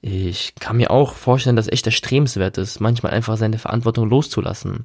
Ich 0.00 0.54
kann 0.56 0.76
mir 0.76 0.90
auch 0.90 1.14
vorstellen, 1.14 1.56
dass 1.56 1.68
echt 1.68 1.86
erstrebenswert 1.86 2.58
ist, 2.58 2.80
manchmal 2.80 3.12
einfach 3.12 3.36
seine 3.38 3.58
Verantwortung 3.58 4.10
loszulassen. 4.10 4.84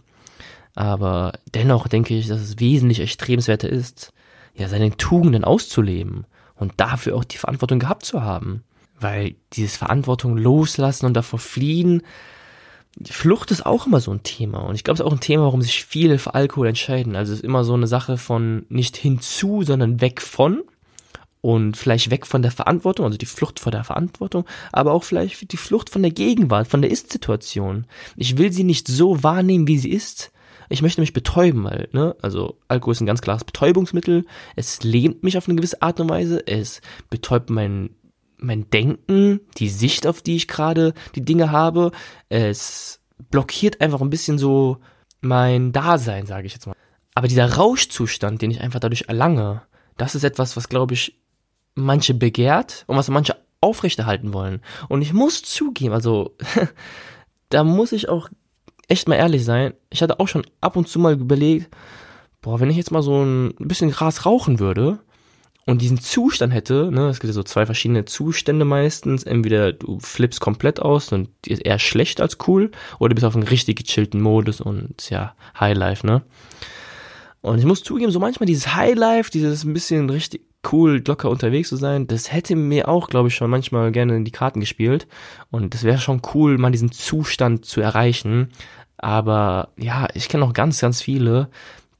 Aber 0.75 1.33
dennoch 1.53 1.87
denke 1.87 2.15
ich, 2.15 2.27
dass 2.27 2.39
es 2.39 2.59
wesentlich 2.59 2.99
erstrebenswerter 3.01 3.67
ist, 3.67 4.13
ja, 4.55 4.69
seine 4.69 4.95
Tugenden 4.95 5.43
auszuleben 5.43 6.25
und 6.55 6.73
dafür 6.77 7.15
auch 7.15 7.23
die 7.23 7.37
Verantwortung 7.37 7.79
gehabt 7.79 8.05
zu 8.05 8.23
haben. 8.23 8.63
Weil 8.99 9.35
dieses 9.53 9.77
Verantwortung 9.77 10.37
loslassen 10.37 11.05
und 11.05 11.13
davor 11.13 11.39
fliehen, 11.39 12.03
Flucht 13.09 13.51
ist 13.51 13.65
auch 13.65 13.87
immer 13.87 14.01
so 14.01 14.11
ein 14.11 14.23
Thema. 14.23 14.59
Und 14.59 14.75
ich 14.75 14.83
glaube, 14.83 14.95
es 14.95 14.99
ist 14.99 15.05
auch 15.05 15.13
ein 15.13 15.21
Thema, 15.21 15.43
warum 15.43 15.61
sich 15.61 15.85
viele 15.85 16.17
für 16.17 16.33
Alkohol 16.33 16.67
entscheiden. 16.67 17.15
Also 17.15 17.31
es 17.31 17.39
ist 17.39 17.45
immer 17.45 17.63
so 17.63 17.73
eine 17.73 17.87
Sache 17.87 18.17
von 18.17 18.65
nicht 18.69 18.97
hinzu, 18.97 19.63
sondern 19.63 20.01
weg 20.01 20.21
von. 20.21 20.63
Und 21.41 21.77
vielleicht 21.77 22.11
weg 22.11 22.27
von 22.27 22.41
der 22.41 22.51
Verantwortung, 22.51 23.05
also 23.05 23.17
die 23.17 23.25
Flucht 23.25 23.61
vor 23.61 23.71
der 23.71 23.85
Verantwortung, 23.85 24.43
aber 24.73 24.91
auch 24.91 25.05
vielleicht 25.05 25.53
die 25.53 25.57
Flucht 25.57 25.89
von 25.89 26.01
der 26.01 26.11
Gegenwart, 26.11 26.67
von 26.67 26.81
der 26.81 26.91
Ist-Situation. 26.91 27.85
Ich 28.17 28.37
will 28.37 28.51
sie 28.51 28.65
nicht 28.65 28.89
so 28.89 29.23
wahrnehmen, 29.23 29.65
wie 29.65 29.77
sie 29.77 29.91
ist. 29.91 30.33
Ich 30.67 30.81
möchte 30.81 30.99
mich 30.99 31.13
betäuben, 31.13 31.63
weil, 31.63 31.87
ne, 31.93 32.13
also 32.21 32.57
Alkohol 32.67 32.91
ist 32.91 32.99
ein 32.99 33.05
ganz 33.05 33.21
klares 33.21 33.45
Betäubungsmittel. 33.45 34.25
Es 34.57 34.83
lähmt 34.83 35.23
mich 35.23 35.37
auf 35.37 35.47
eine 35.47 35.55
gewisse 35.55 35.81
Art 35.81 36.01
und 36.01 36.09
Weise. 36.09 36.45
Es 36.45 36.81
betäubt 37.09 37.49
mein 37.49 37.91
mein 38.39 38.69
Denken, 38.69 39.41
die 39.57 39.69
Sicht, 39.69 40.07
auf 40.07 40.21
die 40.21 40.35
ich 40.35 40.47
gerade 40.47 40.93
die 41.15 41.23
Dinge 41.23 41.51
habe, 41.51 41.91
es 42.29 43.01
blockiert 43.29 43.81
einfach 43.81 44.01
ein 44.01 44.09
bisschen 44.09 44.37
so 44.37 44.77
mein 45.21 45.71
Dasein, 45.71 46.25
sage 46.25 46.47
ich 46.47 46.53
jetzt 46.53 46.67
mal. 46.67 46.75
Aber 47.15 47.27
dieser 47.27 47.53
Rauschzustand, 47.53 48.41
den 48.41 48.51
ich 48.51 48.61
einfach 48.61 48.79
dadurch 48.79 49.05
erlange, 49.07 49.63
das 49.97 50.15
ist 50.15 50.23
etwas, 50.23 50.55
was, 50.55 50.69
glaube 50.69 50.93
ich, 50.93 51.19
manche 51.75 52.13
begehrt 52.13 52.85
und 52.87 52.97
was 52.97 53.09
manche 53.09 53.35
aufrechterhalten 53.61 54.33
wollen. 54.33 54.61
Und 54.87 55.01
ich 55.01 55.13
muss 55.13 55.41
zugeben, 55.41 55.93
also 55.93 56.35
da 57.49 57.63
muss 57.63 57.91
ich 57.91 58.07
auch 58.09 58.29
echt 58.87 59.07
mal 59.07 59.15
ehrlich 59.15 59.43
sein. 59.43 59.73
Ich 59.89 60.01
hatte 60.01 60.19
auch 60.19 60.27
schon 60.27 60.45
ab 60.61 60.75
und 60.75 60.87
zu 60.87 60.99
mal 60.99 61.13
überlegt, 61.13 61.69
boah, 62.41 62.59
wenn 62.59 62.69
ich 62.69 62.77
jetzt 62.77 62.91
mal 62.91 63.03
so 63.03 63.21
ein 63.21 63.53
bisschen 63.59 63.91
Gras 63.91 64.25
rauchen 64.25 64.59
würde, 64.59 64.99
und 65.65 65.81
diesen 65.81 65.99
Zustand 65.99 66.53
hätte, 66.53 66.89
ne, 66.91 67.09
es 67.09 67.19
gibt 67.19 67.29
ja 67.29 67.33
so 67.33 67.43
zwei 67.43 67.65
verschiedene 67.65 68.05
Zustände 68.05 68.65
meistens, 68.65 69.23
entweder 69.23 69.73
du 69.73 69.99
flippst 69.99 70.39
komplett 70.41 70.81
aus 70.81 71.11
und 71.11 71.29
ist 71.45 71.65
eher 71.65 71.79
schlecht 71.79 72.21
als 72.21 72.37
cool, 72.47 72.71
oder 72.97 73.09
du 73.09 73.15
bist 73.15 73.25
auf 73.25 73.35
einem 73.35 73.47
richtig 73.47 73.77
gechillten 73.77 74.21
Modus 74.21 74.61
und 74.61 75.09
ja, 75.09 75.35
Highlife, 75.59 76.05
ne. 76.05 76.23
Und 77.41 77.59
ich 77.59 77.65
muss 77.65 77.83
zugeben, 77.83 78.11
so 78.11 78.19
manchmal 78.19 78.47
dieses 78.47 78.75
Highlife, 78.75 79.31
dieses 79.31 79.63
ein 79.63 79.73
bisschen 79.73 80.09
richtig 80.09 80.41
cool, 80.71 81.01
locker 81.07 81.29
unterwegs 81.29 81.69
zu 81.69 81.77
sein, 81.77 82.07
das 82.07 82.31
hätte 82.31 82.55
mir 82.55 82.89
auch, 82.89 83.07
glaube 83.07 83.29
ich, 83.29 83.35
schon 83.35 83.49
manchmal 83.49 83.91
gerne 83.91 84.15
in 84.17 84.25
die 84.25 84.31
Karten 84.31 84.59
gespielt. 84.59 85.07
Und 85.51 85.73
das 85.73 85.83
wäre 85.83 85.99
schon 85.99 86.21
cool, 86.33 86.57
mal 86.57 86.71
diesen 86.71 86.91
Zustand 86.91 87.65
zu 87.65 87.79
erreichen. 87.79 88.49
Aber 88.97 89.69
ja, 89.77 90.07
ich 90.13 90.27
kenne 90.27 90.43
auch 90.43 90.53
ganz, 90.53 90.81
ganz 90.81 91.01
viele, 91.01 91.49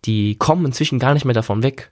die 0.06 0.36
kommen 0.36 0.65
inzwischen 0.65 1.00
gar 1.00 1.13
nicht 1.13 1.26
mehr 1.26 1.34
davon 1.34 1.63
weg. 1.63 1.91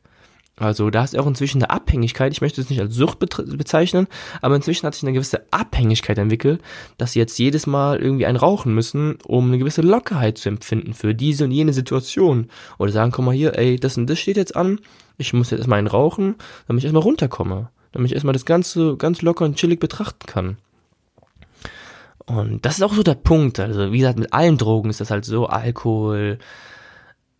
Also 0.59 0.89
da 0.89 1.03
ist 1.03 1.17
auch 1.17 1.27
inzwischen 1.27 1.61
eine 1.61 1.69
Abhängigkeit, 1.69 2.31
ich 2.31 2.41
möchte 2.41 2.61
es 2.61 2.69
nicht 2.69 2.81
als 2.81 2.95
Sucht 2.95 3.19
bezeichnen, 3.19 4.07
aber 4.41 4.55
inzwischen 4.55 4.87
hat 4.87 4.95
sich 4.95 5.03
eine 5.03 5.13
gewisse 5.13 5.45
Abhängigkeit 5.51 6.17
entwickelt, 6.17 6.61
dass 6.97 7.11
sie 7.11 7.19
jetzt 7.19 7.37
jedes 7.37 7.67
Mal 7.67 7.99
irgendwie 7.99 8.25
ein 8.25 8.35
rauchen 8.35 8.73
müssen, 8.73 9.19
um 9.27 9.47
eine 9.47 9.59
gewisse 9.59 9.83
Lockerheit 9.83 10.39
zu 10.39 10.49
empfinden 10.49 10.95
für 10.95 11.13
diese 11.13 11.43
und 11.43 11.51
jene 11.51 11.73
Situation. 11.73 12.49
Oder 12.79 12.91
sagen, 12.91 13.11
komm 13.11 13.25
mal 13.25 13.35
hier, 13.35 13.55
ey, 13.57 13.79
das 13.79 13.97
und 13.97 14.09
das 14.09 14.17
steht 14.17 14.37
jetzt 14.37 14.55
an, 14.55 14.79
ich 15.17 15.31
muss 15.31 15.51
jetzt 15.51 15.59
erstmal 15.59 15.77
einen 15.77 15.87
rauchen, 15.87 16.35
damit 16.67 16.81
ich 16.81 16.85
erstmal 16.85 17.03
runterkomme, 17.03 17.69
damit 17.91 18.09
ich 18.09 18.15
erstmal 18.15 18.33
das 18.33 18.45
Ganze 18.45 18.97
ganz 18.97 19.21
locker 19.21 19.45
und 19.45 19.57
chillig 19.57 19.79
betrachten 19.79 20.25
kann. 20.25 20.57
Und 22.25 22.65
das 22.65 22.77
ist 22.77 22.83
auch 22.83 22.93
so 22.93 23.03
der 23.03 23.13
Punkt, 23.13 23.59
also 23.59 23.91
wie 23.91 23.99
gesagt, 23.99 24.19
mit 24.19 24.33
allen 24.33 24.57
Drogen 24.57 24.89
ist 24.89 24.99
das 24.99 25.11
halt 25.11 25.23
so, 25.23 25.45
Alkohol, 25.45 26.39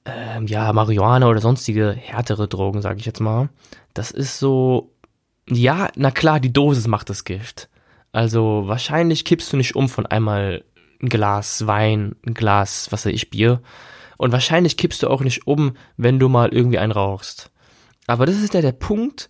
ähm, 0.07 0.47
ja, 0.47 0.71
Marihuana 0.73 1.27
oder 1.27 1.41
sonstige 1.41 1.91
härtere 1.91 2.47
Drogen, 2.47 2.81
sage 2.81 2.99
ich 2.99 3.05
jetzt 3.05 3.19
mal. 3.19 3.49
Das 3.93 4.11
ist 4.11 4.39
so, 4.39 4.91
ja, 5.49 5.89
na 5.95 6.11
klar, 6.11 6.39
die 6.39 6.53
Dosis 6.53 6.87
macht 6.87 7.09
das 7.09 7.23
Gift. 7.23 7.69
Also 8.11 8.63
wahrscheinlich 8.65 9.25
kippst 9.25 9.51
du 9.51 9.57
nicht 9.57 9.75
um 9.75 9.89
von 9.89 10.05
einmal 10.05 10.63
ein 11.01 11.09
Glas 11.09 11.67
Wein, 11.67 12.15
ein 12.25 12.33
Glas, 12.33 12.91
was 12.91 13.05
weiß 13.05 13.13
ich, 13.13 13.29
Bier. 13.29 13.61
Und 14.17 14.31
wahrscheinlich 14.31 14.77
kippst 14.77 15.03
du 15.03 15.09
auch 15.09 15.21
nicht 15.21 15.45
um, 15.45 15.73
wenn 15.95 16.19
du 16.19 16.27
mal 16.27 16.49
irgendwie 16.49 16.79
einen 16.79 16.91
rauchst. 16.91 17.51
Aber 18.07 18.25
das 18.25 18.37
ist 18.37 18.53
ja 18.53 18.61
der 18.61 18.71
Punkt, 18.71 19.29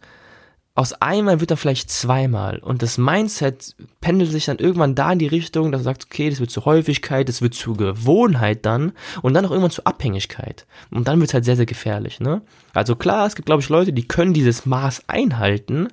aus 0.77 0.93
einmal 0.93 1.39
wird 1.39 1.49
er 1.49 1.57
vielleicht 1.57 1.89
zweimal. 1.89 2.59
Und 2.59 2.83
das 2.83 2.99
Mindset 2.99 3.75
pendelt 3.99 4.29
sich 4.29 4.45
dann 4.45 4.59
irgendwann 4.59 4.93
da 4.93 5.11
in 5.11 5.17
die 5.17 5.25
Richtung, 5.25 5.71
dass 5.71 5.81
du 5.81 5.85
sagst, 5.85 6.05
okay, 6.05 6.29
das 6.29 6.39
wird 6.39 6.51
zur 6.51 6.65
Häufigkeit, 6.65 7.27
das 7.27 7.41
wird 7.41 7.55
zur 7.55 7.75
Gewohnheit 7.75 8.63
dann 8.63 8.91
und 9.23 9.33
dann 9.33 9.43
auch 9.43 9.49
irgendwann 9.49 9.71
zur 9.71 9.87
Abhängigkeit. 9.87 10.67
Und 10.91 11.07
dann 11.07 11.19
wird 11.19 11.31
es 11.31 11.33
halt 11.33 11.45
sehr, 11.45 11.55
sehr 11.55 11.65
gefährlich, 11.65 12.19
ne? 12.19 12.43
Also 12.75 12.95
klar, 12.95 13.25
es 13.25 13.33
gibt, 13.33 13.47
glaube 13.47 13.63
ich, 13.63 13.69
Leute, 13.69 13.91
die 13.91 14.07
können 14.07 14.33
dieses 14.33 14.67
Maß 14.67 15.05
einhalten, 15.07 15.87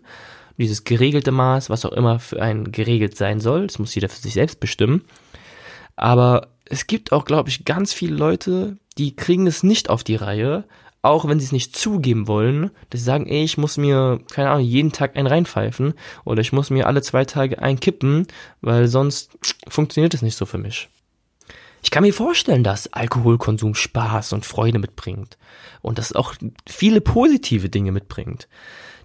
dieses 0.59 0.85
geregelte 0.85 1.33
Maß, 1.33 1.71
was 1.71 1.87
auch 1.87 1.93
immer 1.93 2.19
für 2.19 2.43
einen 2.43 2.71
geregelt 2.71 3.17
sein 3.17 3.41
soll. 3.41 3.67
Das 3.67 3.79
muss 3.79 3.95
jeder 3.95 4.11
für 4.11 4.21
sich 4.21 4.35
selbst 4.35 4.61
bestimmen. 4.61 5.07
Aber 5.97 6.49
es 6.67 6.87
gibt 6.87 7.11
auch, 7.11 7.25
glaube 7.25 7.49
ich, 7.49 7.65
ganz 7.65 7.95
viele 7.95 8.17
Leute, 8.17 8.77
die 8.99 9.17
kriegen 9.17 9.47
es 9.47 9.63
nicht 9.63 9.89
auf 9.89 10.05
die 10.05 10.17
Reihe, 10.17 10.65
auch 11.05 11.29
wenn 11.29 11.39
sie 11.39 11.47
es 11.47 11.53
nicht 11.53 11.77
zugeben 11.77 12.27
wollen, 12.27 12.71
dass 12.91 13.01
sie 13.01 13.07
sagen, 13.07 13.27
ey, 13.27 13.45
ich 13.45 13.59
muss 13.59 13.77
mir, 13.77 14.21
keine 14.33 14.51
Ahnung, 14.51 14.65
jeden 14.65 14.93
Tag 14.93 15.17
einen 15.17 15.27
reinpfeifen 15.27 15.95
oder 16.25 16.41
ich 16.41 16.53
muss 16.53 16.71
mir 16.71 16.87
alle 16.87 17.03
zwei 17.03 17.25
Tage 17.25 17.61
einen 17.61 17.81
kippen, 17.81 18.27
weil 18.61 18.89
sonst 18.89 19.31
funktioniert 19.69 20.15
es 20.15 20.23
nicht 20.23 20.37
so 20.37 20.47
für 20.47 20.59
mich. 20.59 20.89
Ich 21.83 21.91
kann 21.91 22.03
mir 22.03 22.15
vorstellen, 22.15 22.65
dass 22.65 22.93
Alkoholkonsum 22.95 23.75
Spaß 23.75 24.33
und 24.33 24.47
Freude 24.47 24.79
mitbringt 24.79 25.37
und 25.83 25.99
das 25.99 26.15
auch 26.15 26.35
viele 26.67 27.03
positive 27.03 27.69
Dinge 27.69 27.93
mitbringt. 27.93 28.49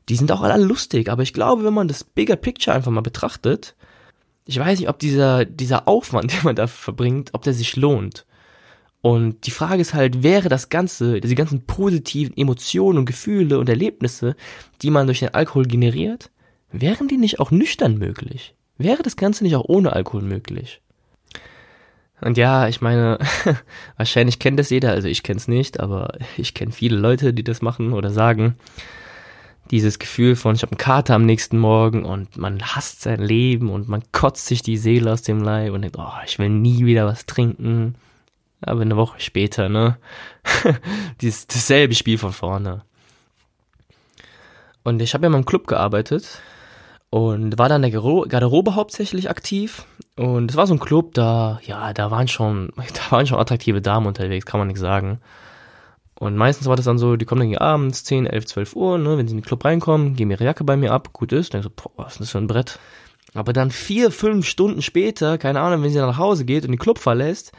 Die 0.08 0.16
sind 0.16 0.32
auch 0.32 0.42
alle 0.42 0.64
lustig, 0.64 1.10
aber 1.10 1.24
ich 1.24 1.34
glaube, 1.34 1.66
wenn 1.66 1.74
man 1.74 1.90
das 1.90 2.06
Bigger 2.06 2.38
Picture 2.38 2.76
einfach 2.76 2.92
mal 2.92 3.02
betrachtet, 3.02 3.76
ich 4.46 4.58
weiß 4.58 4.80
nicht, 4.80 4.88
ob 4.88 4.98
dieser, 4.98 5.44
dieser 5.44 5.90
Aufwand, 5.90 6.32
den 6.34 6.44
man 6.44 6.56
da 6.56 6.68
verbringt, 6.68 7.32
ob 7.34 7.44
der 7.44 7.54
sich 7.54 7.76
lohnt. 7.76 8.26
Und 9.02 9.46
die 9.46 9.52
Frage 9.52 9.82
ist 9.82 9.94
halt, 9.94 10.24
wäre 10.24 10.50
das 10.50 10.70
Ganze, 10.70 11.22
diese 11.22 11.36
ganzen 11.36 11.66
positiven 11.66 12.36
Emotionen 12.36 13.00
und 13.00 13.06
Gefühle 13.06 13.58
und 13.58 13.70
Erlebnisse, 13.70 14.36
die 14.82 14.90
man 14.90 15.08
durch 15.08 15.20
den 15.20 15.34
Alkohol 15.34 15.66
generiert, 15.66 16.30
wären 16.72 17.08
die 17.08 17.18
nicht 17.18 17.40
auch 17.40 17.52
nüchtern 17.52 17.98
möglich? 17.98 18.56
Wäre 18.78 19.04
das 19.04 19.16
Ganze 19.16 19.44
nicht 19.44 19.56
auch 19.56 19.66
ohne 19.68 19.94
Alkohol 19.94 20.22
möglich? 20.22 20.82
Und 22.22 22.38
ja, 22.38 22.68
ich 22.68 22.82
meine, 22.82 23.18
wahrscheinlich 23.98 24.40
kennt 24.40 24.60
das 24.60 24.70
jeder, 24.70 24.92
also 24.92 25.08
ich 25.08 25.24
kenne 25.24 25.38
es 25.38 25.48
nicht, 25.48 25.80
aber 25.80 26.18
ich 26.38 26.54
kenne 26.54 26.72
viele 26.72 26.98
Leute, 26.98 27.34
die 27.34 27.44
das 27.44 27.62
machen 27.62 27.94
oder 27.94 28.12
sagen. 28.12 28.56
Dieses 29.72 30.00
Gefühl 30.00 30.36
von, 30.36 30.56
ich 30.56 30.64
habe 30.64 30.72
einen 30.72 30.80
Kater 30.80 31.16
am 31.16 31.26
nächsten 31.26 31.58
Morgen 31.58 32.04
und 32.04 32.38
man 32.38 32.62
hasst 32.62 33.02
sein 33.02 33.22
Leben 33.22 33.70
und 33.70 33.88
man 33.88 34.04
kotzt 34.12 34.48
sich 34.48 34.64
die 34.64 34.78
Seele 34.78 35.14
aus 35.14 35.22
dem 35.22 35.42
Leib 35.42 35.74
und 35.74 35.84
denkt, 35.84 35.98
oh, 35.98 36.12
ich 36.26 36.40
will 36.40 36.50
nie 36.50 36.86
wieder 36.86 37.06
was 37.06 37.26
trinken. 37.26 37.96
Aber 38.62 38.82
eine 38.82 38.98
Woche 38.98 39.20
später, 39.20 39.70
ne? 39.70 39.98
Dieses, 41.22 41.48
dasselbe 41.48 41.96
Spiel 41.96 42.18
von 42.18 42.34
vorne. 42.34 42.84
Und 44.84 45.02
ich 45.02 45.14
habe 45.14 45.26
ja 45.26 45.30
mal 45.30 45.38
im 45.38 45.46
Club 45.46 45.68
gearbeitet 45.68 46.42
und 47.10 47.58
war 47.58 47.70
dann 47.70 47.84
in 47.84 47.92
der 47.92 48.02
Garderobe 48.02 48.76
hauptsächlich 48.76 49.30
aktiv. 49.30 49.86
Und 50.16 50.52
es 50.52 50.58
war 50.58 50.68
so 50.68 50.74
ein 50.74 50.80
Club, 50.80 51.14
da, 51.14 51.60
ja, 51.64 51.94
da 51.94 52.12
waren 52.12 52.28
schon, 52.28 52.72
da 52.76 53.12
waren 53.12 53.28
schon 53.28 53.40
attraktive 53.40 53.82
Damen 53.82 54.08
unterwegs, 54.08 54.46
kann 54.46 54.60
man 54.60 54.68
nicht 54.68 54.80
sagen. 54.80 55.20
Und 56.20 56.36
meistens 56.36 56.68
war 56.68 56.76
das 56.76 56.86
dann 56.86 56.98
so, 56.98 57.16
die 57.16 57.24
kommen 57.24 57.40
dann 57.40 57.48
hier 57.48 57.62
abends, 57.62 58.04
10, 58.04 58.28
11, 58.28 58.46
12 58.46 58.76
Uhr, 58.76 58.98
ne, 58.98 59.18
wenn 59.18 59.28
sie 59.28 59.32
in 59.32 59.40
den 59.40 59.46
Club 59.46 59.64
reinkommen, 59.64 60.16
geben 60.16 60.32
ihre 60.32 60.44
Jacke 60.44 60.66
bei 60.66 60.76
mir 60.76 60.92
ab, 60.92 61.14
gut 61.14 61.32
ist, 61.32 61.54
dann 61.54 61.62
so, 61.62 61.70
boah, 61.70 61.92
was 61.96 62.14
ist 62.14 62.22
das 62.22 62.30
für 62.32 62.40
ein 62.40 62.48
Brett? 62.48 62.78
Aber 63.34 63.54
dann 63.54 63.72
vier, 63.72 64.12
fünf 64.12 64.46
Stunden 64.46 64.82
später, 64.82 65.38
keine 65.38 65.62
Ahnung, 65.62 65.82
wenn 65.82 65.92
sie 65.92 65.98
dann 65.98 66.10
nach 66.10 66.18
Hause 66.18 66.44
geht 66.44 66.66
und 66.66 66.72
den 66.72 66.80
Club 66.80 67.00
verlässt, 67.00 67.54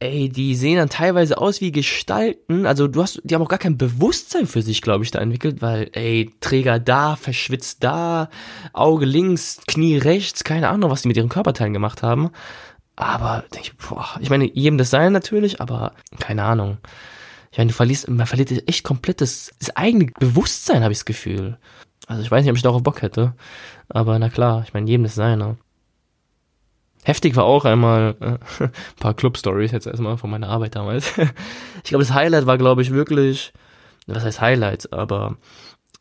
ey, 0.00 0.30
die 0.30 0.56
sehen 0.56 0.78
dann 0.78 0.88
teilweise 0.88 1.38
aus 1.38 1.60
wie 1.60 1.72
Gestalten. 1.72 2.66
Also 2.66 2.88
du 2.88 3.02
hast, 3.02 3.20
die 3.22 3.34
haben 3.34 3.42
auch 3.42 3.48
gar 3.48 3.58
kein 3.58 3.78
Bewusstsein 3.78 4.46
für 4.46 4.62
sich, 4.62 4.80
glaube 4.82 5.04
ich, 5.04 5.10
da 5.10 5.20
entwickelt, 5.20 5.62
weil, 5.62 5.90
ey, 5.92 6.30
Träger 6.40 6.78
da, 6.78 7.16
verschwitzt 7.16 7.84
da, 7.84 8.30
Auge 8.72 9.04
links, 9.04 9.60
Knie 9.66 9.98
rechts, 9.98 10.42
keine 10.42 10.70
Ahnung, 10.70 10.90
was 10.90 11.02
die 11.02 11.08
mit 11.08 11.18
ihren 11.18 11.28
Körperteilen 11.28 11.74
gemacht 11.74 12.02
haben. 12.02 12.30
Aber, 12.96 13.44
denk 13.54 13.66
ich, 13.66 13.76
boah, 13.76 14.08
ich 14.20 14.30
meine, 14.30 14.50
jedem 14.50 14.78
das 14.78 14.90
sein 14.90 15.12
natürlich, 15.12 15.60
aber 15.60 15.92
keine 16.18 16.44
Ahnung. 16.44 16.78
Ich 17.52 17.58
meine, 17.58 17.68
du 17.68 17.74
verlierst, 17.74 18.08
man 18.08 18.26
verliert 18.26 18.68
echt 18.68 18.84
komplett 18.84 19.20
das, 19.20 19.52
das 19.58 19.76
eigene 19.76 20.06
Bewusstsein, 20.18 20.82
habe 20.82 20.92
ich 20.92 20.98
das 20.98 21.04
Gefühl. 21.04 21.58
Also 22.06 22.22
ich 22.22 22.30
weiß 22.30 22.42
nicht, 22.42 22.50
ob 22.50 22.56
ich 22.56 22.62
darauf 22.62 22.82
Bock 22.82 23.02
hätte. 23.02 23.34
Aber 23.88 24.18
na 24.18 24.30
klar, 24.30 24.64
ich 24.66 24.72
meine, 24.72 24.88
jedem 24.88 25.04
das 25.04 25.14
seine. 25.14 25.56
Heftig 27.04 27.34
war 27.36 27.44
auch 27.44 27.64
einmal 27.64 28.14
äh, 28.20 28.24
ein 28.64 28.70
paar 28.98 29.14
Club-Stories 29.14 29.72
jetzt 29.72 29.86
erstmal 29.86 30.18
von 30.18 30.30
meiner 30.30 30.48
Arbeit 30.48 30.76
damals. 30.76 31.12
ich 31.82 31.90
glaube, 31.90 32.04
das 32.04 32.14
Highlight 32.14 32.46
war, 32.46 32.58
glaube 32.58 32.82
ich, 32.82 32.92
wirklich, 32.92 33.52
was 34.06 34.24
heißt 34.24 34.40
Highlight, 34.40 34.92
aber 34.92 35.36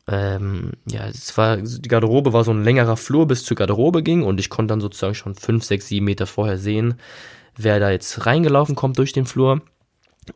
ähm, 0.07 0.71
ja, 0.89 1.07
es 1.07 1.37
war, 1.37 1.57
die 1.57 1.87
Garderobe 1.87 2.33
war 2.33 2.43
so 2.43 2.51
ein 2.51 2.63
längerer 2.63 2.97
Flur 2.97 3.27
bis 3.27 3.45
zur 3.45 3.55
Garderobe 3.55 4.01
ging 4.01 4.23
und 4.23 4.39
ich 4.39 4.49
konnte 4.49 4.71
dann 4.71 4.81
sozusagen 4.81 5.15
schon 5.15 5.35
fünf, 5.35 5.63
sechs, 5.63 5.87
sieben 5.87 6.05
Meter 6.05 6.25
vorher 6.25 6.57
sehen, 6.57 6.95
wer 7.55 7.79
da 7.79 7.91
jetzt 7.91 8.25
reingelaufen 8.25 8.75
kommt 8.75 8.97
durch 8.97 9.13
den 9.13 9.25
Flur. 9.25 9.61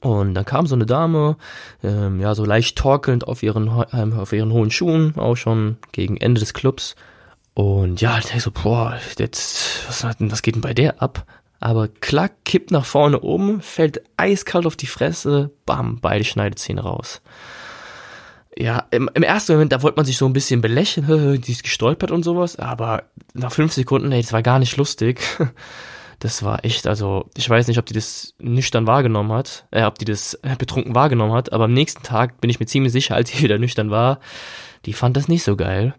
Und 0.02 0.34
dann 0.34 0.46
kam 0.46 0.66
so 0.66 0.76
eine 0.76 0.86
Dame, 0.86 1.38
ähm, 1.84 2.20
ja, 2.20 2.36
so 2.36 2.46
leicht 2.46 2.78
torkelnd 2.78 3.28
auf 3.28 3.44
ihren, 3.44 3.70
ähm, 3.94 4.14
auf 4.14 4.32
ihren 4.34 4.52
hohen 4.52 4.72
Schuhen, 4.72 5.16
auch 5.18 5.36
schon 5.36 5.78
gegen 5.92 6.18
Ende 6.18 6.40
des 6.40 6.54
Clubs 6.54 6.96
und 7.54 8.02
ja, 8.02 8.18
ich 8.18 8.26
denke 8.26 8.42
so, 8.42 8.52
boah, 8.52 9.00
jetzt, 9.18 9.88
was, 9.88 10.04
was 10.20 10.42
geht 10.42 10.56
denn 10.56 10.62
bei 10.62 10.74
der 10.74 11.02
ab? 11.02 11.26
Aber 11.60 11.88
klack, 11.88 12.44
kippt 12.44 12.72
nach 12.72 12.86
vorne 12.86 13.20
um, 13.20 13.62
fällt 13.62 14.02
eiskalt 14.18 14.66
auf 14.66 14.76
die 14.76 14.88
Fresse, 14.88 15.52
bam, 15.66 16.00
beide 16.02 16.26
Schneidezähne 16.26 16.82
raus. 16.82 17.22
Ja, 18.58 18.86
im, 18.92 19.10
im 19.14 19.24
ersten 19.24 19.54
Moment, 19.54 19.72
da 19.72 19.82
wollte 19.82 19.96
man 19.96 20.06
sich 20.06 20.18
so 20.18 20.26
ein 20.26 20.34
bisschen 20.34 20.62
belächeln, 20.62 21.42
die 21.46 21.52
ist 21.52 21.64
gestolpert 21.64 22.12
und 22.12 22.24
sowas, 22.24 22.58
aber 22.58 23.04
nach 23.34 23.52
fünf 23.52 23.74
Sekunden, 23.74 24.12
ey, 24.12 24.22
das 24.22 24.34
war 24.34 24.44
gar 24.44 24.60
nicht 24.60 24.78
lustig. 24.78 25.22
Das 26.20 26.42
war 26.42 26.64
echt, 26.64 26.88
also, 26.88 27.30
ich 27.36 27.50
weiß 27.50 27.68
nicht, 27.68 27.80
ob 27.80 27.86
die 27.86 27.94
das 27.94 28.34
nüchtern 28.40 28.88
wahrgenommen 28.88 29.34
hat, 29.34 29.66
äh, 29.72 29.84
ob 29.84 30.00
die 30.00 30.06
das 30.06 30.40
betrunken 30.58 30.96
wahrgenommen 30.96 31.34
hat, 31.34 31.52
aber 31.52 31.66
am 31.66 31.74
nächsten 31.74 32.02
Tag 32.02 32.40
bin 32.40 32.50
ich 32.50 32.62
mir 32.62 32.66
ziemlich 32.66 32.94
sicher, 32.94 33.16
als 33.16 33.30
sie 33.30 33.40
wieder 33.44 33.58
nüchtern 33.58 33.90
war, 33.90 34.20
die 34.86 34.94
fand 34.94 35.18
das 35.18 35.28
nicht 35.28 35.44
so 35.44 35.58
geil. 35.58 35.96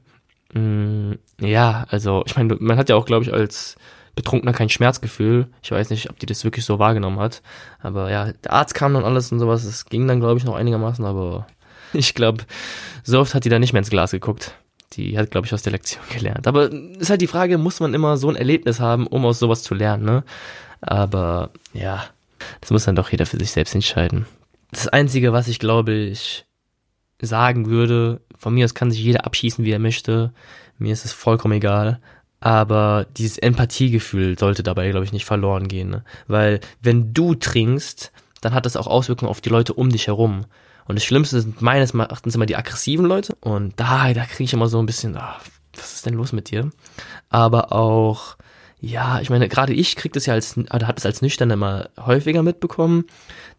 Mm, 0.54 1.14
ja, 1.40 1.84
also 1.88 2.22
ich 2.26 2.36
meine, 2.36 2.56
man 2.60 2.78
hat 2.78 2.88
ja 2.88 2.96
auch, 2.96 3.06
glaube 3.06 3.24
ich, 3.24 3.32
als 3.32 3.76
Betrunkener 4.14 4.52
kein 4.52 4.68
Schmerzgefühl. 4.68 5.48
Ich 5.62 5.72
weiß 5.72 5.90
nicht, 5.90 6.08
ob 6.10 6.18
die 6.18 6.26
das 6.26 6.44
wirklich 6.44 6.64
so 6.64 6.78
wahrgenommen 6.78 7.18
hat. 7.18 7.42
Aber 7.80 8.10
ja, 8.10 8.32
der 8.32 8.52
Arzt 8.52 8.74
kam 8.74 8.94
dann 8.94 9.04
alles 9.04 9.32
und 9.32 9.40
sowas. 9.40 9.64
Es 9.64 9.86
ging 9.86 10.06
dann, 10.06 10.20
glaube 10.20 10.38
ich, 10.38 10.44
noch 10.44 10.54
einigermaßen, 10.54 11.04
aber 11.04 11.46
ich 11.92 12.14
glaube, 12.14 12.44
so 13.02 13.20
oft 13.20 13.34
hat 13.34 13.44
die 13.44 13.48
da 13.48 13.58
nicht 13.58 13.72
mehr 13.72 13.80
ins 13.80 13.90
Glas 13.90 14.12
geguckt. 14.12 14.54
Die 14.92 15.18
hat, 15.18 15.32
glaube 15.32 15.46
ich, 15.46 15.52
aus 15.52 15.62
der 15.62 15.72
Lektion 15.72 16.02
gelernt. 16.10 16.46
Aber 16.46 16.70
ist 16.72 17.10
halt 17.10 17.20
die 17.20 17.26
Frage, 17.26 17.58
muss 17.58 17.80
man 17.80 17.94
immer 17.94 18.16
so 18.16 18.28
ein 18.28 18.36
Erlebnis 18.36 18.78
haben, 18.78 19.06
um 19.08 19.26
aus 19.26 19.40
sowas 19.40 19.62
zu 19.62 19.74
lernen, 19.74 20.04
ne? 20.04 20.24
Aber 20.80 21.50
ja, 21.72 22.04
das 22.60 22.70
muss 22.70 22.84
dann 22.84 22.94
doch 22.94 23.10
jeder 23.10 23.26
für 23.26 23.38
sich 23.38 23.50
selbst 23.50 23.74
entscheiden. 23.74 24.26
Das 24.70 24.86
Einzige, 24.88 25.32
was 25.32 25.48
ich 25.48 25.58
glaube 25.58 25.92
ich 25.94 26.44
sagen 27.20 27.66
würde, 27.66 28.20
von 28.36 28.54
mir 28.54 28.64
aus 28.64 28.74
kann 28.74 28.90
sich 28.90 29.00
jeder 29.00 29.24
abschießen, 29.24 29.64
wie 29.64 29.70
er 29.70 29.78
möchte. 29.78 30.32
Mir 30.78 30.92
ist 30.92 31.04
es 31.04 31.12
vollkommen 31.12 31.54
egal. 31.54 32.00
Aber 32.40 33.06
dieses 33.16 33.38
Empathiegefühl 33.38 34.38
sollte 34.38 34.62
dabei, 34.62 34.90
glaube 34.90 35.06
ich, 35.06 35.12
nicht 35.12 35.24
verloren 35.24 35.66
gehen. 35.66 35.88
Ne? 35.88 36.04
Weil 36.26 36.60
wenn 36.82 37.14
du 37.14 37.34
trinkst, 37.34 38.12
dann 38.42 38.52
hat 38.52 38.66
das 38.66 38.76
auch 38.76 38.86
Auswirkungen 38.86 39.30
auf 39.30 39.40
die 39.40 39.48
Leute 39.48 39.72
um 39.72 39.88
dich 39.88 40.08
herum. 40.08 40.44
Und 40.86 40.96
das 40.96 41.04
Schlimmste 41.04 41.40
sind 41.40 41.62
meines 41.62 41.94
Erachtens 41.94 42.34
immer 42.34 42.46
die 42.46 42.56
aggressiven 42.56 43.06
Leute. 43.06 43.34
Und 43.40 43.80
da, 43.80 44.12
da 44.12 44.24
kriege 44.26 44.44
ich 44.44 44.52
immer 44.52 44.68
so 44.68 44.78
ein 44.78 44.86
bisschen, 44.86 45.16
ach, 45.16 45.40
was 45.74 45.94
ist 45.94 46.06
denn 46.06 46.14
los 46.14 46.32
mit 46.32 46.50
dir? 46.50 46.70
Aber 47.30 47.72
auch, 47.72 48.36
ja, 48.80 49.20
ich 49.20 49.30
meine, 49.30 49.48
gerade 49.48 49.72
ich 49.72 49.96
krieg 49.96 50.12
das 50.12 50.26
ja 50.26 50.34
als, 50.34 50.58
oder 50.58 50.86
hat 50.86 50.98
es 50.98 51.06
als 51.06 51.22
Nüchtern 51.22 51.50
immer 51.50 51.88
häufiger 51.98 52.42
mitbekommen, 52.42 53.04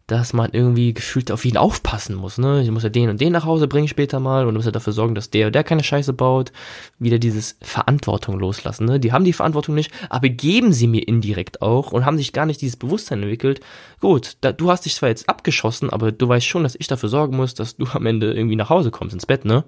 dass 0.07 0.33
man 0.33 0.51
irgendwie 0.51 0.93
gefühlt 0.93 1.31
auf 1.31 1.45
ihn 1.45 1.57
aufpassen 1.57 2.15
muss, 2.15 2.37
ne? 2.37 2.61
Ich 2.61 2.69
muss 2.69 2.83
ja 2.83 2.89
den 2.89 3.09
und 3.09 3.19
den 3.19 3.33
nach 3.33 3.45
Hause 3.45 3.67
bringen 3.67 3.87
später 3.87 4.19
mal 4.19 4.45
und 4.45 4.53
muss 4.53 4.65
ja 4.65 4.71
dafür 4.71 4.93
sorgen, 4.93 5.15
dass 5.15 5.31
der 5.31 5.47
und 5.47 5.55
der 5.55 5.63
keine 5.63 5.83
Scheiße 5.83 6.13
baut. 6.13 6.51
Wieder 6.99 7.17
dieses 7.17 7.57
Verantwortung 7.61 8.37
loslassen, 8.37 8.85
ne? 8.85 8.99
Die 8.99 9.11
haben 9.11 9.25
die 9.25 9.33
Verantwortung 9.33 9.73
nicht, 9.73 9.91
aber 10.09 10.29
geben 10.29 10.73
sie 10.73 10.87
mir 10.87 11.07
indirekt 11.07 11.63
auch 11.63 11.91
und 11.91 12.05
haben 12.05 12.17
sich 12.17 12.33
gar 12.33 12.45
nicht 12.45 12.61
dieses 12.61 12.77
Bewusstsein 12.77 13.23
entwickelt. 13.23 13.61
Gut, 13.99 14.37
da, 14.41 14.51
du 14.51 14.69
hast 14.69 14.85
dich 14.85 14.93
zwar 14.93 15.09
jetzt 15.09 15.27
abgeschossen, 15.27 15.89
aber 15.89 16.11
du 16.11 16.27
weißt 16.27 16.45
schon, 16.45 16.63
dass 16.63 16.75
ich 16.75 16.87
dafür 16.87 17.09
sorgen 17.09 17.35
muss, 17.35 17.55
dass 17.55 17.77
du 17.77 17.87
am 17.93 18.05
Ende 18.05 18.31
irgendwie 18.31 18.55
nach 18.55 18.69
Hause 18.69 18.91
kommst 18.91 19.15
ins 19.15 19.25
Bett, 19.25 19.43
ne? 19.43 19.63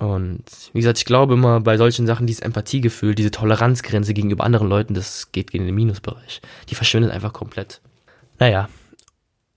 Und 0.00 0.44
wie 0.72 0.80
gesagt, 0.80 0.98
ich 0.98 1.04
glaube 1.04 1.34
immer 1.34 1.60
bei 1.60 1.76
solchen 1.76 2.06
Sachen, 2.06 2.26
dieses 2.26 2.42
Empathiegefühl, 2.42 3.14
diese 3.14 3.30
Toleranzgrenze 3.30 4.14
gegenüber 4.14 4.44
anderen 4.44 4.68
Leuten, 4.68 4.94
das 4.94 5.30
geht 5.30 5.50
in 5.50 5.66
den 5.66 5.74
Minusbereich. 5.74 6.40
Die 6.70 6.74
verschwindet 6.74 7.12
einfach 7.12 7.34
komplett. 7.34 7.82
Naja, 8.38 8.68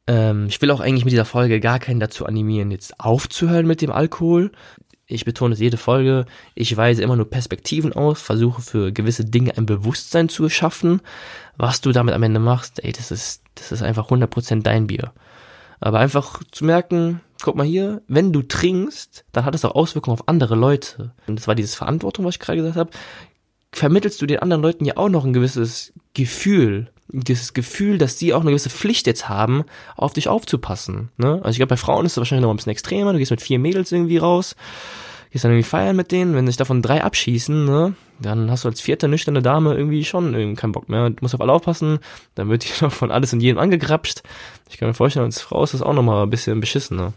ähm, 0.08 0.48
ich 0.48 0.62
will 0.62 0.72
auch 0.72 0.80
eigentlich 0.80 1.06
mit 1.06 1.12
dieser 1.12 1.26
Folge 1.26 1.60
gar 1.60 1.80
keinen 1.80 2.00
dazu 2.00 2.26
animieren, 2.26 2.72
jetzt 2.72 3.00
aufzuhören 3.00 3.65
mit 3.65 3.82
dem 3.82 3.91
Alkohol. 3.91 4.52
Ich 5.08 5.26
betone 5.26 5.54
es 5.54 5.60
jede 5.60 5.78
Folge. 5.78 6.26
Ich 6.56 6.76
weise 6.76 7.04
immer 7.04 7.15
nur 7.15 7.30
Perspektiven 7.30 7.94
aus, 7.94 8.22
versuche 8.22 8.62
für 8.62 8.91
gewisse 8.91 9.24
Dinge 9.24 9.56
ein 9.56 9.68
Bewusstsein 9.68 10.30
zu 10.30 10.50
schaffen. 10.50 11.02
Was 11.58 11.82
du 11.82 11.91
damit 11.91 12.15
am 12.15 12.24
Ende 12.24 12.39
machst, 12.39 12.84
ey, 12.84 12.91
das 12.91 13.12
ist, 13.12 13.44
das 13.54 13.72
ist 13.72 13.84
einfach 13.84 14.10
100% 14.10 14.63
dein 14.63 14.88
Bier. 14.88 15.13
Aber 15.80 16.00
einfach 16.00 16.41
zu 16.52 16.65
merken, 16.65 17.22
guck 17.44 17.56
mal 17.56 17.65
hier, 17.65 18.02
wenn 18.08 18.34
du 18.34 18.41
trinkst, 18.41 19.26
dann 19.32 19.46
hat 19.46 19.54
das 19.54 19.65
auch 19.65 19.76
Auswirkungen 19.76 20.18
auf 20.18 20.28
andere 20.28 20.56
Leute. 20.56 21.13
Und 21.28 21.38
das 21.38 21.48
war 21.48 21.54
dieses 21.54 21.76
Verantwortung, 21.76 22.26
was 22.26 22.36
ich 22.36 22.39
gerade 22.39 22.58
gesagt 22.58 22.78
habe. 22.78 22.91
Vermittelst 23.72 24.22
du 24.22 24.26
den 24.26 24.39
anderen 24.39 24.63
Leuten 24.63 24.86
ja 24.86 24.98
auch 24.98 25.10
noch 25.10 25.26
ein 25.26 25.34
gewisses 25.34 25.94
Gefühl 26.13 26.89
dieses 27.08 27.54
Gefühl, 27.54 27.98
dass 27.98 28.18
die 28.18 28.34
auch 28.34 28.41
eine 28.41 28.50
gewisse 28.50 28.70
Pflicht 28.70 29.08
jetzt 29.08 29.30
haben, 29.30 29.63
auf 29.96 30.13
dich 30.13 30.28
aufzupassen. 30.28 31.10
Ne? 31.18 31.36
Also 31.44 31.52
ich 31.52 31.58
glaube, 31.58 31.70
bei 31.70 31.78
Frauen 31.78 32.06
ist 32.06 32.13
es 32.13 32.18
wahrscheinlich 32.18 32.44
noch 32.44 32.50
ein 32.50 32.56
bisschen 32.56 32.72
extremer. 32.72 33.13
Du 33.13 33.20
gehst 33.20 33.32
mit 33.32 33.41
vier 33.41 33.60
Mädels 33.60 33.91
irgendwie 33.91 34.18
raus, 34.18 34.56
gehst 35.32 35.44
dann 35.44 35.52
irgendwie 35.52 35.70
feiern 35.70 35.96
mit 35.96 36.12
denen. 36.12 36.34
Wenn 36.34 36.48
sich 36.48 36.58
davon 36.58 36.82
drei 36.82 37.04
abschießen, 37.04 37.65
ne, 37.65 37.94
dann 38.20 38.50
hast 38.50 38.63
du 38.63 38.70
als 38.70 38.82
vierte 38.82 39.08
nüchterne 39.08 39.41
Dame 39.41 39.76
irgendwie 39.76 40.04
schon 40.04 40.34
irgendwie 40.34 40.60
keinen 40.60 40.72
Bock 40.72 40.89
mehr. 40.89 41.10
Du 41.10 41.18
musst 41.22 41.36
auf 41.36 41.41
alle 41.41 41.54
aufpassen. 41.54 42.00
Dann 42.34 42.50
wird 42.50 42.63
die 42.63 42.72
noch 42.84 42.91
von 42.91 43.12
alles 43.12 43.34
und 43.34 43.41
jedem 43.41 43.60
angegrapscht. 43.60 44.24
Ich 44.70 44.78
kann 44.78 44.88
mir 44.88 44.94
vorstellen, 44.94 45.26
als 45.26 45.41
Frau 45.41 45.63
ist 45.63 45.74
das 45.74 45.82
auch 45.82 45.94
nochmal 45.94 46.24
ein 46.24 46.30
bisschen 46.30 46.60
beschissen. 46.60 46.98
Ne? 46.98 47.13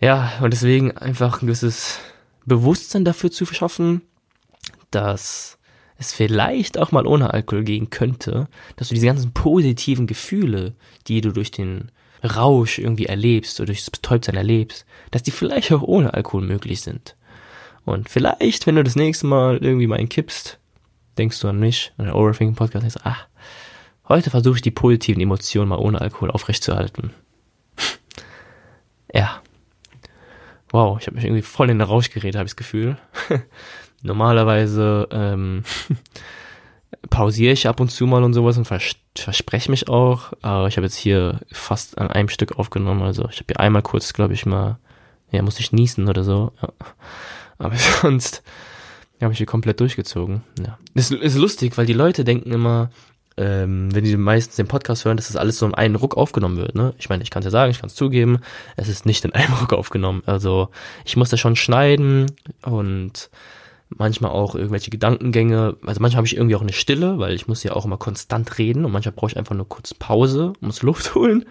Ja, 0.00 0.32
und 0.40 0.52
deswegen 0.52 0.96
einfach 0.96 1.42
ein 1.42 1.46
gewisses 1.46 1.98
Bewusstsein 2.46 3.04
dafür 3.04 3.30
zu 3.30 3.44
verschaffen, 3.46 4.02
dass 4.90 5.57
es 5.98 6.12
vielleicht 6.12 6.78
auch 6.78 6.92
mal 6.92 7.06
ohne 7.06 7.34
Alkohol 7.34 7.64
gehen 7.64 7.90
könnte, 7.90 8.48
dass 8.76 8.88
du 8.88 8.94
diese 8.94 9.06
ganzen 9.06 9.32
positiven 9.32 10.06
Gefühle, 10.06 10.74
die 11.08 11.20
du 11.20 11.32
durch 11.32 11.50
den 11.50 11.90
Rausch 12.24 12.78
irgendwie 12.78 13.06
erlebst 13.06 13.60
oder 13.60 13.66
durch 13.66 13.80
das 13.80 13.90
Betäubtsein 13.90 14.36
erlebst, 14.36 14.86
dass 15.10 15.24
die 15.24 15.32
vielleicht 15.32 15.72
auch 15.72 15.82
ohne 15.82 16.14
Alkohol 16.14 16.42
möglich 16.42 16.80
sind. 16.80 17.16
Und 17.84 18.08
vielleicht, 18.08 18.66
wenn 18.66 18.76
du 18.76 18.84
das 18.84 18.96
nächste 18.96 19.26
Mal 19.26 19.58
irgendwie 19.58 19.86
mal 19.86 20.04
kippst, 20.06 20.58
denkst 21.16 21.40
du 21.40 21.48
an 21.48 21.58
mich, 21.58 21.92
an 21.96 22.06
den 22.06 22.14
Overthinking 22.14 22.54
Podcast, 22.54 22.84
denkst, 22.84 23.00
ach, 23.02 23.26
heute 24.08 24.30
versuche 24.30 24.56
ich 24.56 24.62
die 24.62 24.70
positiven 24.70 25.20
Emotionen 25.20 25.68
mal 25.68 25.78
ohne 25.78 26.00
Alkohol 26.00 26.30
aufrechtzuerhalten. 26.30 27.12
ja. 29.12 29.42
Wow, 30.70 30.98
ich 31.00 31.06
habe 31.06 31.16
mich 31.16 31.24
irgendwie 31.24 31.42
voll 31.42 31.70
in 31.70 31.78
den 31.78 31.88
Rausch 31.88 32.10
geredet, 32.10 32.36
habe 32.36 32.46
ich 32.46 32.52
das 32.52 32.56
Gefühl. 32.56 32.98
Normalerweise 34.02 35.08
ähm, 35.10 35.64
pausiere 37.10 37.52
ich 37.52 37.68
ab 37.68 37.80
und 37.80 37.90
zu 37.90 38.06
mal 38.06 38.22
und 38.22 38.34
sowas 38.34 38.58
und 38.58 38.64
vers 38.64 38.96
verspreche 39.16 39.70
mich 39.70 39.88
auch. 39.88 40.32
Aber 40.42 40.68
ich 40.68 40.76
habe 40.76 40.86
jetzt 40.86 40.96
hier 40.96 41.40
fast 41.50 41.98
an 41.98 42.08
einem 42.08 42.28
Stück 42.28 42.58
aufgenommen. 42.58 43.02
Also 43.02 43.28
ich 43.30 43.38
habe 43.38 43.46
hier 43.48 43.60
einmal 43.60 43.82
kurz, 43.82 44.12
glaube 44.12 44.34
ich, 44.34 44.46
mal, 44.46 44.78
ja, 45.32 45.42
muss 45.42 45.58
ich 45.58 45.72
niesen 45.72 46.08
oder 46.08 46.22
so. 46.22 46.52
Ja. 46.62 46.68
Aber 47.58 47.76
sonst 48.02 48.42
habe 49.20 49.32
ich 49.32 49.38
hier 49.38 49.46
komplett 49.46 49.80
durchgezogen. 49.80 50.42
Ja. 50.64 50.78
Das 50.94 51.10
ist 51.10 51.36
lustig, 51.36 51.76
weil 51.76 51.86
die 51.86 51.92
Leute 51.92 52.24
denken 52.24 52.52
immer, 52.52 52.90
ähm, 53.36 53.94
wenn 53.94 54.04
die 54.04 54.16
meistens 54.16 54.56
den 54.56 54.66
Podcast 54.66 55.04
hören, 55.04 55.16
dass 55.16 55.28
das 55.28 55.36
alles 55.36 55.58
so 55.58 55.66
in 55.66 55.74
einen 55.74 55.94
Ruck 55.94 56.16
aufgenommen 56.16 56.56
wird. 56.56 56.74
Ne? 56.74 56.94
Ich 56.98 57.08
meine, 57.08 57.22
ich 57.22 57.30
kann 57.30 57.40
es 57.40 57.46
ja 57.46 57.50
sagen, 57.50 57.70
ich 57.70 57.80
kann 57.80 57.88
es 57.88 57.94
zugeben, 57.94 58.40
es 58.76 58.88
ist 58.88 59.06
nicht 59.06 59.24
in 59.24 59.32
einem 59.32 59.52
Ruck 59.60 59.72
aufgenommen. 59.72 60.22
Also 60.26 60.68
ich 61.04 61.16
muss 61.16 61.30
das 61.30 61.40
schon 61.40 61.56
schneiden 61.56 62.26
und 62.62 63.30
manchmal 63.96 64.30
auch 64.30 64.54
irgendwelche 64.54 64.90
Gedankengänge. 64.90 65.76
Also 65.84 66.00
manchmal 66.00 66.18
habe 66.18 66.26
ich 66.26 66.36
irgendwie 66.36 66.56
auch 66.56 66.62
eine 66.62 66.72
Stille, 66.72 67.18
weil 67.18 67.34
ich 67.34 67.48
muss 67.48 67.62
ja 67.62 67.72
auch 67.72 67.84
immer 67.84 67.96
konstant 67.96 68.58
reden 68.58 68.84
und 68.84 68.92
manchmal 68.92 69.12
brauche 69.12 69.30
ich 69.30 69.36
einfach 69.36 69.54
nur 69.54 69.68
kurz 69.68 69.94
Pause, 69.94 70.52
muss 70.60 70.82
Luft 70.82 71.14
holen. 71.14 71.44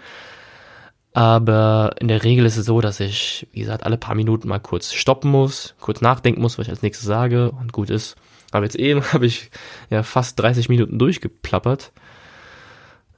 Aber 1.14 1.96
in 2.00 2.10
der 2.10 2.24
Regel 2.24 2.46
ist 2.46 2.58
es 2.58 2.66
so, 2.68 2.80
dass 2.80 3.00
ich, 3.00 3.48
wie 3.52 3.62
gesagt, 3.62 3.84
alle 3.84 3.98
paar 3.98 4.14
Minuten 4.14 4.48
mal 4.48 4.60
kurz 4.60 4.94
stoppen 4.94 5.32
muss, 5.32 5.74
kurz 5.80 6.00
nachdenken 6.02 6.42
muss, 6.42 6.58
was 6.58 6.68
ich 6.68 6.72
als 6.72 6.84
nächstes 6.84 7.08
sage 7.08 7.52
und 7.52 7.74
gut 7.74 7.90
ist. 7.90 8.18
Aber 8.52 8.66
jetzt 8.66 8.76
eben 8.76 9.04
habe 9.14 9.26
ich 9.26 9.50
ja 9.90 10.04
fast 10.04 10.40
30 10.40 10.70
Minuten 10.70 11.00
durchgeplappert. 11.00 11.92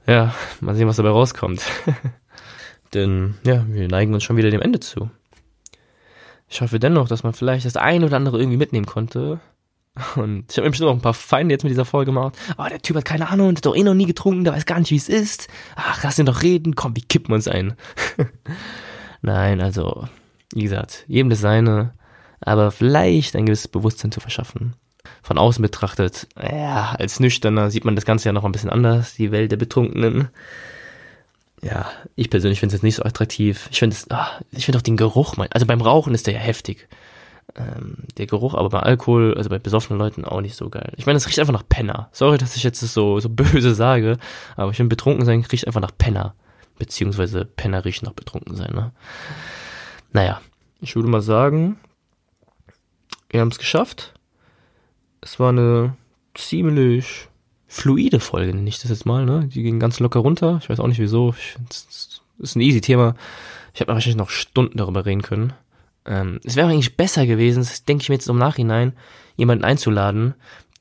Ja, 0.06 0.34
mal 0.60 0.74
sehen, 0.74 0.88
was 0.88 0.96
dabei 0.96 1.10
rauskommt. 1.10 1.62
Denn 2.94 3.34
ja, 3.44 3.64
wir 3.68 3.86
neigen 3.86 4.14
uns 4.14 4.24
schon 4.24 4.36
wieder 4.36 4.50
dem 4.50 4.62
Ende 4.62 4.80
zu. 4.80 5.10
Ich 6.50 6.60
hoffe 6.60 6.80
dennoch, 6.80 7.08
dass 7.08 7.22
man 7.22 7.32
vielleicht 7.32 7.64
das 7.64 7.76
eine 7.76 8.04
oder 8.06 8.16
andere 8.16 8.38
irgendwie 8.38 8.58
mitnehmen 8.58 8.86
konnte. 8.86 9.38
Und 10.16 10.50
ich 10.50 10.58
habe 10.58 10.68
bestimmt 10.68 10.90
auch 10.90 10.94
ein 10.94 11.00
paar 11.00 11.14
Feinde 11.14 11.54
jetzt 11.54 11.62
mit 11.62 11.70
dieser 11.70 11.84
Folge 11.84 12.12
gemacht. 12.12 12.36
Oh, 12.58 12.66
der 12.68 12.82
Typ 12.82 12.96
hat 12.96 13.04
keine 13.04 13.28
Ahnung, 13.28 13.54
hat 13.56 13.64
doch 13.64 13.76
eh 13.76 13.84
noch 13.84 13.94
nie 13.94 14.06
getrunken, 14.06 14.44
der 14.44 14.52
weiß 14.52 14.66
gar 14.66 14.78
nicht, 14.80 14.90
wie 14.90 14.96
es 14.96 15.08
ist. 15.08 15.48
Ach, 15.76 16.02
lass 16.02 16.18
ihn 16.18 16.26
doch 16.26 16.42
reden, 16.42 16.74
komm, 16.74 16.96
wie 16.96 17.02
kippen 17.02 17.30
wir 17.30 17.36
uns 17.36 17.48
ein. 17.48 17.74
Nein, 19.22 19.60
also, 19.60 20.08
wie 20.52 20.62
gesagt, 20.62 21.04
jedem 21.06 21.30
das 21.30 21.40
seine, 21.40 21.94
aber 22.40 22.72
vielleicht 22.72 23.36
ein 23.36 23.46
gewisses 23.46 23.68
Bewusstsein 23.68 24.10
zu 24.10 24.20
verschaffen. 24.20 24.74
Von 25.22 25.38
außen 25.38 25.62
betrachtet, 25.62 26.26
ja, 26.36 26.94
als 26.98 27.20
Nüchterner 27.20 27.70
sieht 27.70 27.84
man 27.84 27.94
das 27.94 28.04
Ganze 28.04 28.28
ja 28.28 28.32
noch 28.32 28.44
ein 28.44 28.52
bisschen 28.52 28.70
anders, 28.70 29.14
die 29.14 29.30
Welt 29.30 29.52
der 29.52 29.56
Betrunkenen 29.56 30.30
ja, 31.62 31.90
ich 32.16 32.30
persönlich 32.30 32.60
finde 32.60 32.74
es 32.74 32.78
jetzt 32.78 32.84
nicht 32.84 32.96
so 32.96 33.02
attraktiv. 33.02 33.68
Ich 33.70 33.78
finde 33.78 33.94
es, 33.94 34.10
ah, 34.10 34.28
ich 34.50 34.64
finde 34.64 34.78
auch 34.78 34.82
den 34.82 34.96
Geruch, 34.96 35.36
also 35.50 35.66
beim 35.66 35.80
Rauchen 35.80 36.14
ist 36.14 36.26
der 36.26 36.34
ja 36.34 36.40
heftig. 36.40 36.88
Ähm, 37.56 38.04
der 38.16 38.26
Geruch, 38.26 38.54
aber 38.54 38.68
bei 38.68 38.78
Alkohol, 38.80 39.34
also 39.36 39.50
bei 39.50 39.58
besoffenen 39.58 39.98
Leuten 39.98 40.24
auch 40.24 40.40
nicht 40.40 40.54
so 40.54 40.70
geil. 40.70 40.92
Ich 40.96 41.06
meine, 41.06 41.16
es 41.16 41.26
riecht 41.26 41.40
einfach 41.40 41.52
nach 41.52 41.68
Penner. 41.68 42.08
Sorry, 42.12 42.38
dass 42.38 42.56
ich 42.56 42.62
jetzt 42.62 42.82
das 42.82 42.94
so, 42.94 43.18
so 43.18 43.28
böse 43.30 43.74
sage, 43.74 44.18
aber 44.56 44.70
ich 44.70 44.76
finde, 44.76 44.94
betrunken 44.94 45.24
sein 45.24 45.44
riecht 45.50 45.66
einfach 45.66 45.80
nach 45.80 45.96
Penner. 45.96 46.34
Beziehungsweise 46.78 47.44
Penner 47.44 47.84
riechen 47.84 48.06
nach 48.06 48.14
betrunken 48.14 48.54
sein, 48.54 48.72
ne? 48.72 48.92
Naja, 50.12 50.40
ich 50.80 50.96
würde 50.96 51.08
mal 51.08 51.20
sagen, 51.20 51.78
wir 53.30 53.40
haben 53.40 53.50
es 53.50 53.58
geschafft. 53.58 54.14
Es 55.20 55.38
war 55.38 55.50
eine 55.50 55.96
ziemlich 56.34 57.28
fluide 57.70 58.18
Folge, 58.18 58.52
nenne 58.52 58.68
ich 58.68 58.80
das 58.80 58.90
jetzt 58.90 59.06
mal, 59.06 59.24
ne? 59.24 59.46
Die 59.46 59.62
ging 59.62 59.78
ganz 59.78 60.00
locker 60.00 60.20
runter. 60.20 60.58
Ich 60.60 60.68
weiß 60.68 60.80
auch 60.80 60.88
nicht 60.88 60.98
wieso. 60.98 61.34
das 61.68 62.20
ist 62.38 62.56
ein 62.56 62.60
easy 62.60 62.80
Thema. 62.80 63.14
Ich 63.72 63.80
habe 63.80 63.92
wahrscheinlich 63.92 64.16
noch 64.16 64.30
Stunden 64.30 64.76
darüber 64.76 65.06
reden 65.06 65.22
können. 65.22 65.52
Ähm, 66.04 66.40
es 66.44 66.56
wäre 66.56 66.68
eigentlich 66.68 66.96
besser 66.96 67.26
gewesen, 67.26 67.60
das 67.60 67.84
denke 67.84 68.02
ich 68.02 68.08
mir 68.08 68.16
jetzt 68.16 68.28
im 68.28 68.38
Nachhinein, 68.38 68.92
jemanden 69.36 69.64
einzuladen, 69.64 70.34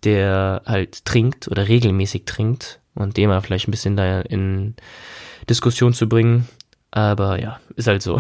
der 0.04 0.63
halt 0.65 1.06
trinkt 1.06 1.47
oder 1.47 1.67
regelmäßig 1.67 2.25
trinkt 2.25 2.80
und 2.95 3.17
dem 3.17 3.30
mal 3.30 3.41
vielleicht 3.41 3.67
ein 3.67 3.71
bisschen 3.71 3.95
da 3.95 4.21
in 4.21 4.73
Diskussion 5.47 5.93
zu 5.93 6.10
bringen. 6.10 6.47
Aber 6.89 7.39
ja, 7.39 7.60
ist 7.75 7.88
halt 7.88 8.02
so. 8.02 8.19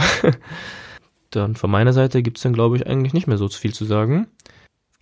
dann 1.31 1.55
von 1.55 1.71
meiner 1.71 1.93
Seite 1.93 2.21
gibt's 2.21 2.43
dann, 2.43 2.53
glaube 2.53 2.75
ich, 2.75 2.85
eigentlich 2.85 3.13
nicht 3.13 3.25
mehr 3.25 3.39
so 3.39 3.47
viel 3.47 3.73
zu 3.73 3.85
sagen. 3.85 4.27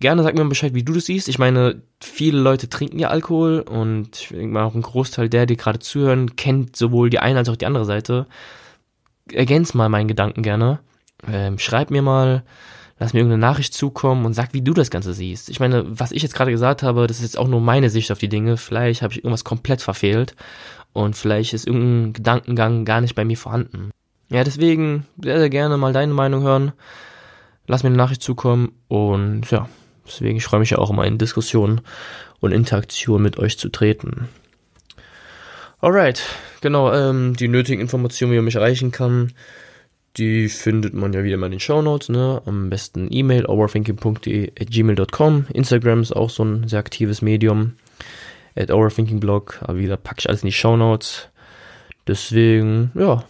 Gerne 0.00 0.22
sag 0.22 0.36
mir 0.36 0.44
Bescheid, 0.44 0.74
wie 0.74 0.84
du 0.84 0.92
das 0.92 1.06
siehst. 1.06 1.28
Ich 1.28 1.40
meine, 1.40 1.82
viele 2.00 2.38
Leute 2.38 2.68
trinken 2.68 3.00
ja 3.00 3.08
Alkohol 3.08 3.60
und 3.60 4.10
ich 4.20 4.28
denke 4.28 4.46
mal 4.46 4.62
auch 4.62 4.76
ein 4.76 4.82
Großteil 4.82 5.28
der, 5.28 5.44
die 5.46 5.56
gerade 5.56 5.80
zuhören, 5.80 6.36
kennt 6.36 6.76
sowohl 6.76 7.10
die 7.10 7.18
eine 7.18 7.38
als 7.38 7.48
auch 7.48 7.56
die 7.56 7.66
andere 7.66 7.84
Seite. 7.84 8.26
Ergänz 9.32 9.74
mal 9.74 9.88
meinen 9.88 10.06
Gedanken 10.06 10.42
gerne. 10.42 10.78
Ähm, 11.26 11.58
schreib 11.58 11.90
mir 11.90 12.02
mal, 12.02 12.44
lass 13.00 13.12
mir 13.12 13.20
irgendeine 13.20 13.40
Nachricht 13.40 13.74
zukommen 13.74 14.24
und 14.24 14.34
sag, 14.34 14.54
wie 14.54 14.62
du 14.62 14.72
das 14.72 14.90
Ganze 14.90 15.14
siehst. 15.14 15.48
Ich 15.48 15.58
meine, 15.58 15.84
was 15.88 16.12
ich 16.12 16.22
jetzt 16.22 16.34
gerade 16.36 16.52
gesagt 16.52 16.84
habe, 16.84 17.08
das 17.08 17.16
ist 17.16 17.24
jetzt 17.24 17.38
auch 17.38 17.48
nur 17.48 17.60
meine 17.60 17.90
Sicht 17.90 18.12
auf 18.12 18.18
die 18.18 18.28
Dinge. 18.28 18.56
Vielleicht 18.56 19.02
habe 19.02 19.14
ich 19.14 19.18
irgendwas 19.18 19.42
komplett 19.42 19.82
verfehlt 19.82 20.36
und 20.92 21.16
vielleicht 21.16 21.54
ist 21.54 21.66
irgendein 21.66 22.12
Gedankengang 22.12 22.84
gar 22.84 23.00
nicht 23.00 23.16
bei 23.16 23.24
mir 23.24 23.36
vorhanden. 23.36 23.90
Ja, 24.30 24.44
deswegen 24.44 25.06
sehr, 25.20 25.40
sehr 25.40 25.50
gerne 25.50 25.76
mal 25.76 25.92
deine 25.92 26.14
Meinung 26.14 26.42
hören. 26.42 26.72
Lass 27.66 27.82
mir 27.82 27.88
eine 27.88 27.96
Nachricht 27.96 28.22
zukommen 28.22 28.72
und 28.86 29.50
ja, 29.50 29.68
Deswegen 30.08 30.36
ich 30.36 30.44
freue 30.44 30.60
mich 30.60 30.70
ja 30.70 30.78
auch 30.78 30.90
immer 30.90 31.06
in 31.06 31.18
Diskussionen 31.18 31.80
und 32.40 32.52
Interaktion 32.52 33.22
mit 33.22 33.38
euch 33.38 33.58
zu 33.58 33.68
treten. 33.68 34.28
Alright, 35.80 36.24
genau, 36.60 36.92
ähm, 36.92 37.36
die 37.36 37.46
nötigen 37.46 37.80
Informationen, 37.80 38.32
wie 38.32 38.36
man 38.36 38.46
mich 38.46 38.56
erreichen 38.56 38.90
kann, 38.90 39.32
die 40.16 40.48
findet 40.48 40.94
man 40.94 41.12
ja 41.12 41.22
wieder 41.22 41.36
mal 41.36 41.46
in 41.46 41.52
den 41.52 41.60
Show 41.60 41.80
Notes, 41.82 42.08
ne? 42.08 42.42
Am 42.44 42.70
besten 42.70 43.06
E-Mail 43.12 43.46
overthinking.de@gmail.com. 43.46 45.46
Instagram 45.52 46.00
ist 46.00 46.16
auch 46.16 46.30
so 46.30 46.44
ein 46.44 46.66
sehr 46.66 46.80
aktives 46.80 47.22
Medium. 47.22 47.74
At 48.56 48.72
overthinkingblog, 48.72 49.58
aber 49.60 49.78
wieder 49.78 49.96
packe 49.96 50.20
ich 50.20 50.28
alles 50.28 50.42
in 50.42 50.48
die 50.48 50.52
Show 50.52 50.76
Notes. 50.76 51.28
Deswegen, 52.08 52.90
ja, 52.94 53.22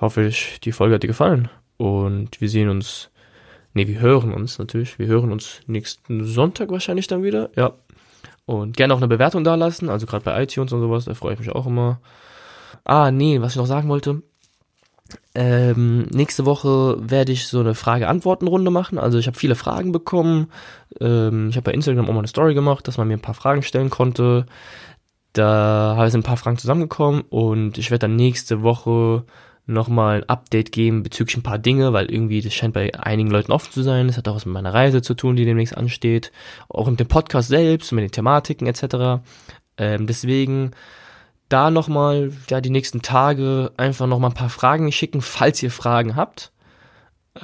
hoffe 0.00 0.24
ich, 0.24 0.58
die 0.60 0.72
Folge 0.72 0.94
hat 0.94 1.02
dir 1.02 1.08
gefallen. 1.08 1.50
Und 1.76 2.40
wir 2.40 2.48
sehen 2.48 2.70
uns 2.70 3.09
Ne, 3.74 3.86
wir 3.86 4.00
hören 4.00 4.32
uns 4.32 4.58
natürlich. 4.58 4.98
Wir 4.98 5.06
hören 5.06 5.32
uns 5.32 5.60
nächsten 5.66 6.24
Sonntag 6.24 6.70
wahrscheinlich 6.70 7.06
dann 7.06 7.22
wieder. 7.22 7.50
Ja. 7.56 7.72
Und 8.46 8.76
gerne 8.76 8.94
auch 8.94 8.98
eine 8.98 9.08
Bewertung 9.08 9.44
da 9.44 9.54
lassen. 9.54 9.88
Also 9.88 10.06
gerade 10.06 10.24
bei 10.24 10.42
iTunes 10.42 10.72
und 10.72 10.80
sowas, 10.80 11.04
da 11.04 11.14
freue 11.14 11.34
ich 11.34 11.38
mich 11.38 11.50
auch 11.50 11.66
immer. 11.66 12.00
Ah, 12.84 13.10
nee, 13.10 13.40
was 13.40 13.52
ich 13.52 13.58
noch 13.58 13.66
sagen 13.66 13.88
wollte. 13.88 14.22
Ähm, 15.34 16.06
nächste 16.12 16.46
Woche 16.46 16.96
werde 16.98 17.32
ich 17.32 17.46
so 17.46 17.60
eine 17.60 17.74
Frage-Antworten-Runde 17.74 18.70
machen. 18.70 18.98
Also 18.98 19.18
ich 19.18 19.26
habe 19.26 19.36
viele 19.38 19.54
Fragen 19.54 19.92
bekommen. 19.92 20.48
Ähm, 21.00 21.50
ich 21.50 21.56
habe 21.56 21.64
bei 21.64 21.72
Instagram 21.72 22.06
auch 22.08 22.12
mal 22.12 22.18
eine 22.18 22.28
Story 22.28 22.54
gemacht, 22.54 22.88
dass 22.88 22.98
man 22.98 23.08
mir 23.08 23.14
ein 23.14 23.22
paar 23.22 23.34
Fragen 23.34 23.62
stellen 23.62 23.90
konnte. 23.90 24.46
Da 25.32 26.04
ich 26.08 26.14
ein 26.14 26.24
paar 26.24 26.36
Fragen 26.36 26.58
zusammengekommen 26.58 27.22
und 27.30 27.78
ich 27.78 27.92
werde 27.92 28.00
dann 28.00 28.16
nächste 28.16 28.62
Woche 28.62 29.24
nochmal 29.66 30.18
ein 30.22 30.28
Update 30.28 30.72
geben 30.72 31.02
bezüglich 31.02 31.36
ein 31.36 31.42
paar 31.42 31.58
Dinge, 31.58 31.92
weil 31.92 32.10
irgendwie 32.10 32.40
das 32.40 32.54
scheint 32.54 32.74
bei 32.74 32.94
einigen 32.94 33.30
Leuten 33.30 33.52
offen 33.52 33.72
zu 33.72 33.82
sein. 33.82 34.08
Das 34.08 34.16
hat 34.16 34.28
auch 34.28 34.36
was 34.36 34.46
mit 34.46 34.54
meiner 34.54 34.74
Reise 34.74 35.02
zu 35.02 35.14
tun, 35.14 35.36
die 35.36 35.44
demnächst 35.44 35.76
ansteht. 35.76 36.32
Auch 36.68 36.88
mit 36.88 37.00
dem 37.00 37.08
Podcast 37.08 37.48
selbst, 37.48 37.92
mit 37.92 38.02
den 38.02 38.10
Thematiken 38.10 38.66
etc. 38.66 39.22
Ähm, 39.76 40.06
deswegen 40.06 40.72
da 41.48 41.70
nochmal, 41.70 42.32
ja, 42.48 42.60
die 42.60 42.70
nächsten 42.70 43.02
Tage 43.02 43.72
einfach 43.76 44.06
nochmal 44.06 44.30
ein 44.30 44.34
paar 44.34 44.50
Fragen 44.50 44.90
schicken, 44.92 45.20
falls 45.20 45.62
ihr 45.62 45.70
Fragen 45.70 46.16
habt. 46.16 46.52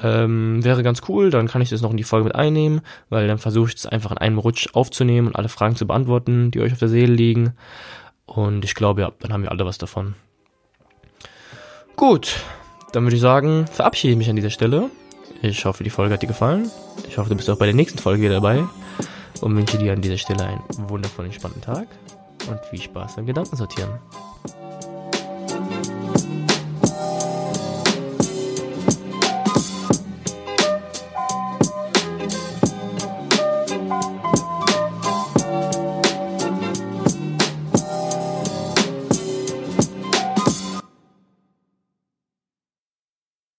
Ähm, 0.02 0.64
wäre 0.64 0.83
ganz 0.83 1.02
cool, 1.09 1.31
dann 1.31 1.46
kann 1.46 1.62
ich 1.62 1.70
das 1.70 1.81
noch 1.81 1.90
in 1.90 1.96
die 1.96 2.05
Folge 2.05 2.24
mit 2.24 2.35
einnehmen, 2.35 2.81
weil 3.09 3.29
dann 3.29 3.38
versuche 3.38 3.68
ich 3.68 3.76
es 3.76 3.87
einfach 3.87 4.11
in 4.11 4.18
einem 4.18 4.38
Rutsch 4.38 4.68
aufzunehmen 4.72 5.29
und 5.29 5.37
alle 5.37 5.48
Fragen 5.48 5.76
zu 5.76 5.87
beantworten, 5.87 6.50
die 6.50 6.61
euch 6.61 6.72
auf 6.72 6.79
der 6.79 6.88
Seele 6.88 7.12
liegen. 7.12 7.55
Und 8.26 8.64
ich 8.64 8.74
glaube, 8.74 9.02
ja, 9.02 9.12
dann 9.20 9.33
haben 9.33 9.42
wir 9.42 9.50
alle 9.50 9.64
was 9.64 9.79
davon. 9.79 10.14
Gut, 11.96 12.37
dann 12.92 13.04
würde 13.04 13.16
ich 13.16 13.22
sagen, 13.22 13.66
verabschiede 13.66 14.12
ich 14.12 14.18
mich 14.18 14.28
an 14.28 14.37
dieser 14.37 14.50
Stelle. 14.50 14.90
Ich 15.40 15.64
hoffe, 15.64 15.82
die 15.82 15.88
Folge 15.88 16.12
hat 16.12 16.22
dir 16.22 16.26
gefallen. 16.26 16.70
Ich 17.09 17.16
hoffe, 17.16 17.30
du 17.30 17.37
bist 17.37 17.48
auch 17.48 17.56
bei 17.56 17.64
der 17.64 17.74
nächsten 17.74 17.98
Folge 17.98 18.22
wieder 18.22 18.35
dabei 18.35 18.64
und 19.40 19.56
wünsche 19.56 19.78
dir 19.78 19.94
an 19.94 20.02
dieser 20.02 20.18
Stelle 20.18 20.44
einen 20.44 20.62
wundervollen, 20.90 21.30
entspannten 21.30 21.62
Tag 21.62 21.87
und 22.50 22.61
viel 22.66 22.82
Spaß 22.82 23.16
beim 23.16 23.24
Gedankensortieren. 23.24 23.90